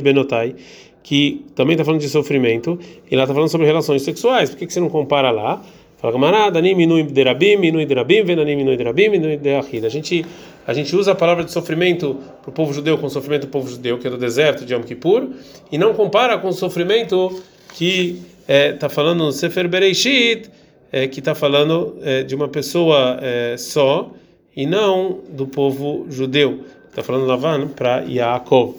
Benotai, 0.02 0.56
que 1.04 1.46
também 1.56 1.74
está 1.74 1.84
falando 1.84 2.02
de 2.02 2.10
sofrimento, 2.10 2.80
e 3.10 3.16
lá 3.16 3.24
está 3.24 3.34
falando 3.34 3.50
sobre 3.50 3.66
relações 3.66 4.02
sexuais. 4.02 4.50
Por 4.50 4.58
que, 4.58 4.68
que 4.68 4.74
você 4.74 4.80
não 4.80 4.90
compara 4.90 5.32
lá? 5.32 5.62
Fala, 5.98 6.14
camarada, 6.14 6.62
minui 6.62 7.04
derabim, 7.04 7.58
minui 7.58 7.86
derabim, 7.86 8.24
venanim 8.24 8.56
minui 8.56 8.78
derabim, 8.78 9.10
derahid. 9.38 9.86
A 9.86 9.90
gente, 9.90 10.26
a 10.66 10.74
gente 10.74 10.96
usa 10.96 11.12
a 11.12 11.16
palavra 11.16 11.44
de 11.44 11.52
sofrimento 11.52 12.16
para 12.42 12.50
o 12.50 12.54
povo 12.54 12.74
judeu 12.74 12.98
com 12.98 13.08
o 13.08 13.10
sofrimento 13.10 13.48
do 13.48 13.50
povo 13.50 13.70
judeu, 13.70 13.98
que 13.98 14.08
é 14.08 14.10
do 14.10 14.18
deserto 14.18 14.66
de 14.66 14.74
Yom 14.74 14.82
Kippur, 14.82 15.28
e 15.70 15.78
não 15.78 15.94
compara 15.94 16.38
com 16.38 16.48
o 16.48 16.54
sofrimento 16.54 17.42
que 17.76 18.22
está 18.42 18.54
é, 18.54 18.72
tá 18.72 18.88
falando 18.88 19.26
no 19.26 19.32
Sefer 19.34 19.68
Bereishit, 19.68 20.50
é, 20.90 21.06
que 21.08 21.20
está 21.20 21.36
falando 21.36 21.98
é, 22.02 22.24
de 22.24 22.34
uma 22.34 22.48
pessoa 22.48 23.20
é, 23.22 23.58
só 23.58 24.10
e 24.56 24.66
não 24.66 25.20
do 25.30 25.48
povo 25.48 26.06
judeu. 26.10 26.62
Está 26.90 27.04
falando 27.04 27.26
Lavan 27.26 27.68
para 27.68 28.06
Yaakov. 28.08 28.76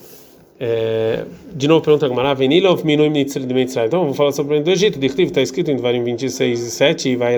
É, 0.62 1.24
de 1.54 1.66
novo 1.66 1.82
pergunta 1.82 2.06
Gamara, 2.06 2.34
Venilov 2.34 2.84
minui 2.84 3.08
de 3.08 3.54
Mitzray. 3.54 3.86
Então 3.86 4.00
vamos 4.02 4.16
falar 4.16 4.32
sobre 4.32 4.58
o 4.58 4.62
do 4.62 4.70
Egito. 4.70 4.98
Dictiv 4.98 5.28
está 5.28 5.40
escrito 5.40 5.70
em 5.70 5.76
Devarim 5.76 6.04
26 6.04 6.60
e 6.60 6.70
7, 6.70 7.08
e 7.08 7.16
vai 7.16 7.34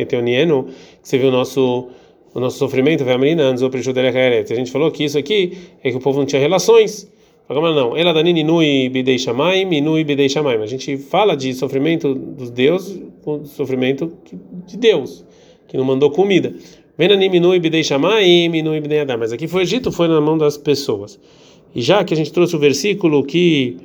Etonieno, 0.00 0.64
que 0.64 0.72
você 1.02 1.18
viu 1.18 1.28
o 1.28 1.32
nosso 1.32 1.90
o 2.34 2.40
nosso 2.40 2.58
sofrimento, 2.58 3.02
a 3.02 4.54
gente 4.54 4.70
falou 4.70 4.90
que 4.90 5.04
isso 5.04 5.16
aqui 5.16 5.56
é 5.82 5.90
que 5.90 5.96
o 5.96 6.00
povo 6.00 6.18
não 6.18 6.26
tinha 6.26 6.40
relações. 6.40 7.10
Agora 7.48 7.74
não, 7.74 7.96
ela 7.96 8.12
danini 8.12 8.44
nui 8.44 8.90
bidei 8.90 9.18
shamaim, 9.18 9.72
inui 9.72 10.04
bidei 10.04 10.28
shamaim. 10.28 10.60
A 10.60 10.66
gente 10.66 10.98
fala 10.98 11.34
de 11.34 11.54
sofrimento 11.54 12.14
dos 12.14 12.50
deuses, 12.50 13.02
sofrimento 13.44 14.12
de 14.66 14.76
Deus, 14.76 15.24
que 15.66 15.78
não 15.78 15.84
mandou 15.84 16.10
comida. 16.10 16.54
Venani 16.98 17.30
minui 17.30 17.58
bidei 17.58 17.82
shamaim, 17.82 18.54
inui 18.54 18.80
bidei 18.82 19.00
adam. 19.00 19.16
Mas 19.16 19.32
aqui 19.32 19.48
foi 19.48 19.62
Egito, 19.62 19.90
foi 19.90 20.06
na 20.06 20.20
mão 20.20 20.36
das 20.36 20.58
pessoas. 20.58 21.18
E 21.76 21.82
já 21.82 22.02
que 22.02 22.14
a 22.14 22.16
gente 22.16 22.32
trouxe 22.32 22.56
o 22.56 22.58
versículo 22.58 23.22
que 23.22 23.76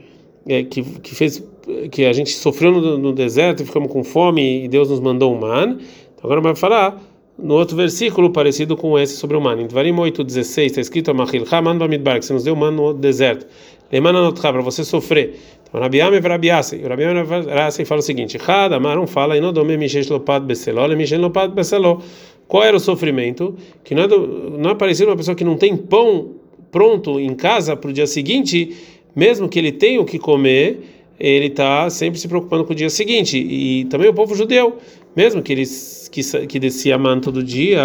é, 0.48 0.64
que, 0.64 0.82
que 0.82 1.14
fez 1.14 1.44
que 1.92 2.06
a 2.06 2.14
gente 2.14 2.32
sofreu 2.32 2.72
no, 2.72 2.98
no, 2.98 3.12
deserto 3.12 3.64
e 3.64 3.66
ficamos 3.66 3.92
com 3.92 4.02
fome 4.02 4.64
e 4.64 4.68
Deus 4.70 4.90
nos 4.90 5.02
mandou 5.02 5.36
um 5.36 5.40
man, 5.40 5.78
então 6.14 6.24
agora 6.24 6.40
vai 6.40 6.56
falar 6.56 7.00
no 7.38 7.54
outro 7.54 7.76
versículo 7.76 8.30
parecido 8.30 8.78
com 8.78 8.98
esse 8.98 9.18
sobre 9.18 9.36
o 9.36 9.42
man. 9.42 9.62
Em 9.62 9.68
Dvarim 9.68 9.94
8:16 9.94 10.66
está 10.68 10.80
escrito 10.80 11.12
Amachil 11.12 11.44
Haman 11.52 11.78
Bamidbar, 11.78 12.20
que 12.20 12.26
você 12.26 12.32
nos 12.32 12.46
deu 12.46 12.56
man 12.56 12.72
no 12.72 12.94
deserto. 12.94 13.46
Lemana 13.92 14.22
notcha 14.22 14.54
para 14.54 14.62
você 14.62 14.86
sofrer. 14.86 15.38
Então 15.68 15.82
Rabiame 15.82 16.18
Rabiase, 16.20 16.78
o 16.78 16.88
Rabiame 16.88 17.24
Rabiase 17.24 17.84
fala 17.84 18.00
o 18.00 18.04
seguinte: 18.04 18.38
Had 18.38 18.74
Amaron 18.74 19.06
fala 19.06 19.36
inodome 19.36 19.76
mishesh 19.76 20.08
lopad 20.10 20.46
beseló, 20.46 20.88
le 20.88 20.96
mishesh 20.96 21.20
lopad 21.20 21.54
beseló. 21.54 22.00
Qual 22.48 22.64
era 22.64 22.78
o 22.78 22.80
sofrimento? 22.80 23.54
Que 23.84 23.94
não 23.94 24.04
é, 24.04 24.08
do, 24.08 24.58
não 24.58 24.70
é 24.70 24.76
parecido 24.76 25.10
uma 25.10 25.18
pessoa 25.18 25.36
que 25.36 25.44
não 25.44 25.58
tem 25.58 25.76
pão 25.76 26.41
pronto 26.72 27.20
em 27.20 27.36
casa 27.36 27.76
para 27.76 27.90
o 27.90 27.94
dia 27.94 28.08
seguinte, 28.08 28.76
mesmo 29.16 29.50
que 29.50 29.60
ele 29.60 29.72
tenha 29.72 30.00
o 30.00 30.06
que 30.06 30.18
comer, 30.18 30.80
ele 31.20 31.48
está 31.48 31.90
sempre 31.90 32.20
se 32.20 32.28
preocupando 32.28 32.66
com 32.66 32.74
o 32.74 32.76
dia 32.76 32.90
seguinte. 32.90 33.38
E 33.38 33.86
também 33.86 34.10
o 34.10 34.14
povo 34.14 34.34
judeu, 34.34 34.78
mesmo 35.16 35.42
que 35.42 35.52
eles 35.52 36.10
que, 36.12 36.22
que 36.48 36.60
descia 36.60 36.98
man 36.98 37.20
todo 37.20 37.44
dia, 37.44 37.82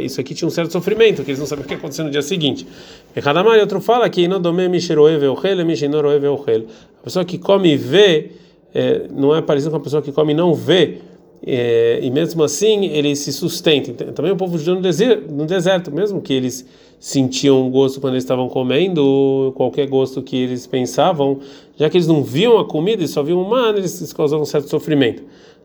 isso 0.00 0.20
aqui 0.20 0.34
tinha 0.34 0.48
um 0.48 0.50
certo 0.50 0.72
sofrimento, 0.72 1.22
que 1.22 1.30
eles 1.30 1.38
não 1.38 1.46
sabiam 1.46 1.64
o 1.64 1.66
que 1.66 1.74
ia 1.74 1.78
acontecer 1.78 2.02
no 2.02 2.10
dia 2.10 2.22
seguinte. 2.22 2.66
E 3.14 3.20
cada 3.20 3.42
mais 3.42 3.60
outro 3.60 3.80
fala 3.80 4.08
que 4.08 4.26
não 4.26 4.40
a 7.00 7.04
pessoa 7.04 7.24
que 7.24 7.38
come 7.38 7.72
e 7.72 7.76
vê 7.76 8.30
é, 8.74 9.06
não 9.10 9.34
é 9.34 9.40
parecido 9.40 9.70
com 9.70 9.78
a 9.78 9.80
pessoa 9.80 10.02
que 10.02 10.12
come 10.12 10.32
e 10.32 10.36
não 10.36 10.54
vê. 10.54 10.98
É, 11.46 12.00
e 12.02 12.10
mesmo 12.10 12.42
assim 12.42 12.86
ele 12.86 13.14
se 13.14 13.32
sustenta. 13.32 13.92
Também 14.12 14.32
o 14.32 14.36
povo 14.36 14.58
judeu 14.58 14.76
no 14.76 14.82
deserto, 14.82 15.32
no 15.32 15.46
deserto, 15.46 15.92
mesmo 15.92 16.20
que 16.20 16.32
eles 16.32 16.66
sentiam 16.98 17.70
gosto 17.70 18.00
quando 18.00 18.14
eles 18.14 18.24
estavam 18.24 18.48
comendo, 18.48 19.52
qualquer 19.56 19.86
gosto 19.86 20.22
que 20.22 20.36
eles 20.36 20.66
pensavam, 20.66 21.40
já 21.76 21.88
que 21.90 21.96
eles 21.96 22.06
não 22.06 22.22
viam 22.22 22.58
a 22.58 22.64
comida 22.64 23.02
e 23.02 23.08
só 23.08 23.22
viam 23.22 23.40
uma, 23.40 23.70
eles 23.70 24.12
causavam 24.12 24.42
um 24.42 24.46
certo 24.46 24.68
sofrimento. 24.68 25.22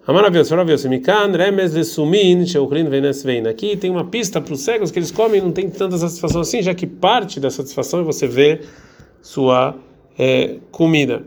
Maravilhoso, 0.08 0.50
maravilhoso. 0.52 0.89
Mikan, 0.89 1.32
remes 1.32 1.74
de 1.74 1.84
sumin, 1.84 2.46
sheukrin 2.46 2.89
venes 2.89 3.24
vein. 3.24 3.48
Aqui 3.48 3.78
tem 3.78 3.89
uma 3.91 4.04
pista 4.04 4.41
para 4.41 4.54
os 4.54 4.62
cegos 4.62 4.89
que 4.89 4.98
eles 4.98 5.12
comem 5.12 5.39
não 5.39 5.52
tem 5.52 5.70
tanta 5.70 5.96
satisfação 5.98 6.41
assim, 6.41 6.62
já 6.62 6.74
que 6.74 6.88
parte 6.88 7.39
da 7.39 7.52
satisfação 7.52 8.00
é 8.00 8.04
você 8.04 8.28
ver 8.28 8.67
sua 9.22 9.76
é, 10.17 10.58
comida. 10.72 11.24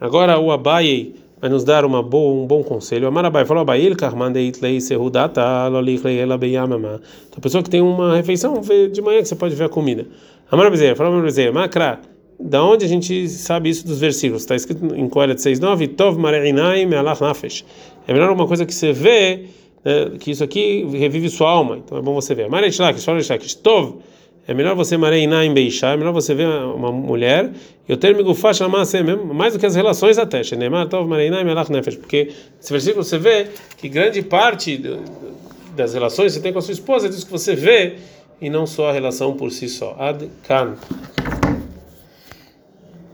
Agora 0.00 0.38
o 0.38 0.50
Abai 0.50 1.12
vai 1.40 1.50
nos 1.50 1.64
dar 1.64 1.84
uma 1.84 2.02
boa, 2.02 2.42
um 2.42 2.46
bom 2.46 2.62
conselho. 2.62 3.06
Amarabai 3.06 3.44
falou 3.44 3.62
Abai, 3.62 3.80
ele 3.80 3.94
karmandeit 3.94 4.60
lei 4.60 4.80
serudata, 4.80 5.68
lolichlei 5.68 6.18
ela 6.18 6.38
beyamama. 6.38 7.00
Então 7.28 7.38
a 7.38 7.40
pessoa 7.40 7.62
que 7.62 7.70
tem 7.70 7.80
uma 7.80 8.16
refeição, 8.16 8.60
vê 8.62 8.88
de 8.88 9.02
manhã 9.02 9.20
que 9.22 9.28
você 9.28 9.36
pode 9.36 9.54
ver 9.54 9.64
a 9.64 9.68
comida. 9.68 10.06
Amarabai, 10.50 10.94
falou 10.94 11.12
Amarabai, 11.12 11.50
makra. 11.52 12.00
Da 12.38 12.62
onde 12.62 12.84
a 12.84 12.88
gente 12.88 13.28
sabe 13.28 13.70
isso 13.70 13.86
dos 13.86 13.98
versículos? 13.98 14.42
Está 14.42 14.54
escrito 14.54 14.94
em 14.94 15.08
Coelho 15.08 15.34
6:9, 15.34 15.88
Tov 15.88 16.18
mareinai 16.18 16.84
me'alach 16.84 17.20
nafesh. 17.20 17.64
É 18.06 18.12
melhor 18.12 18.30
uma 18.30 18.46
coisa 18.46 18.66
que 18.66 18.74
você 18.74 18.92
vê, 18.92 19.46
né, 19.82 20.12
que 20.20 20.32
isso 20.32 20.44
aqui 20.44 20.84
revive 20.92 21.30
sua 21.30 21.48
alma. 21.48 21.78
Então 21.78 21.96
é 21.96 22.02
bom 22.02 22.14
você 22.14 22.34
ver. 22.34 22.50
Marei 22.50 22.70
shlak, 22.70 23.00
shlak, 23.00 23.56
Tov. 23.56 23.96
É 24.48 24.54
melhor 24.54 24.76
você 24.76 24.96
mareinai 24.96 25.46
em 25.46 25.52
beishá, 25.52 25.92
é 25.92 25.96
melhor 25.96 26.12
você 26.12 26.34
ver 26.34 26.46
uma 26.46 26.92
mulher. 26.92 27.50
E 27.88 27.92
o 27.92 27.96
termo 27.96 28.22
gufash 28.22 28.60
é 28.60 29.02
mesmo, 29.02 29.34
mais 29.34 29.54
do 29.54 29.58
que 29.58 29.66
as 29.66 29.74
relações 29.74 30.18
até. 30.18 30.44
Shenemar 30.44 30.88
Tov 30.88 31.08
mareinai 31.08 31.42
me'alach 31.42 31.70
nefesh. 31.70 31.96
Porque 31.96 32.32
esse 32.60 32.70
versículo 32.70 33.02
você 33.02 33.18
vê 33.18 33.48
que 33.76 33.88
grande 33.88 34.22
parte 34.22 34.80
das 35.74 35.94
relações 35.94 36.32
que 36.32 36.38
você 36.38 36.42
tem 36.42 36.52
com 36.52 36.60
a 36.60 36.62
sua 36.62 36.72
esposa 36.72 37.06
é 37.06 37.10
disso 37.10 37.26
que 37.26 37.32
você 37.32 37.56
vê 37.56 37.96
e 38.40 38.48
não 38.48 38.66
só 38.66 38.90
a 38.90 38.92
relação 38.92 39.34
por 39.34 39.50
si 39.50 39.68
só. 39.68 39.96
Ad 39.98 40.28
kan. 40.46 40.76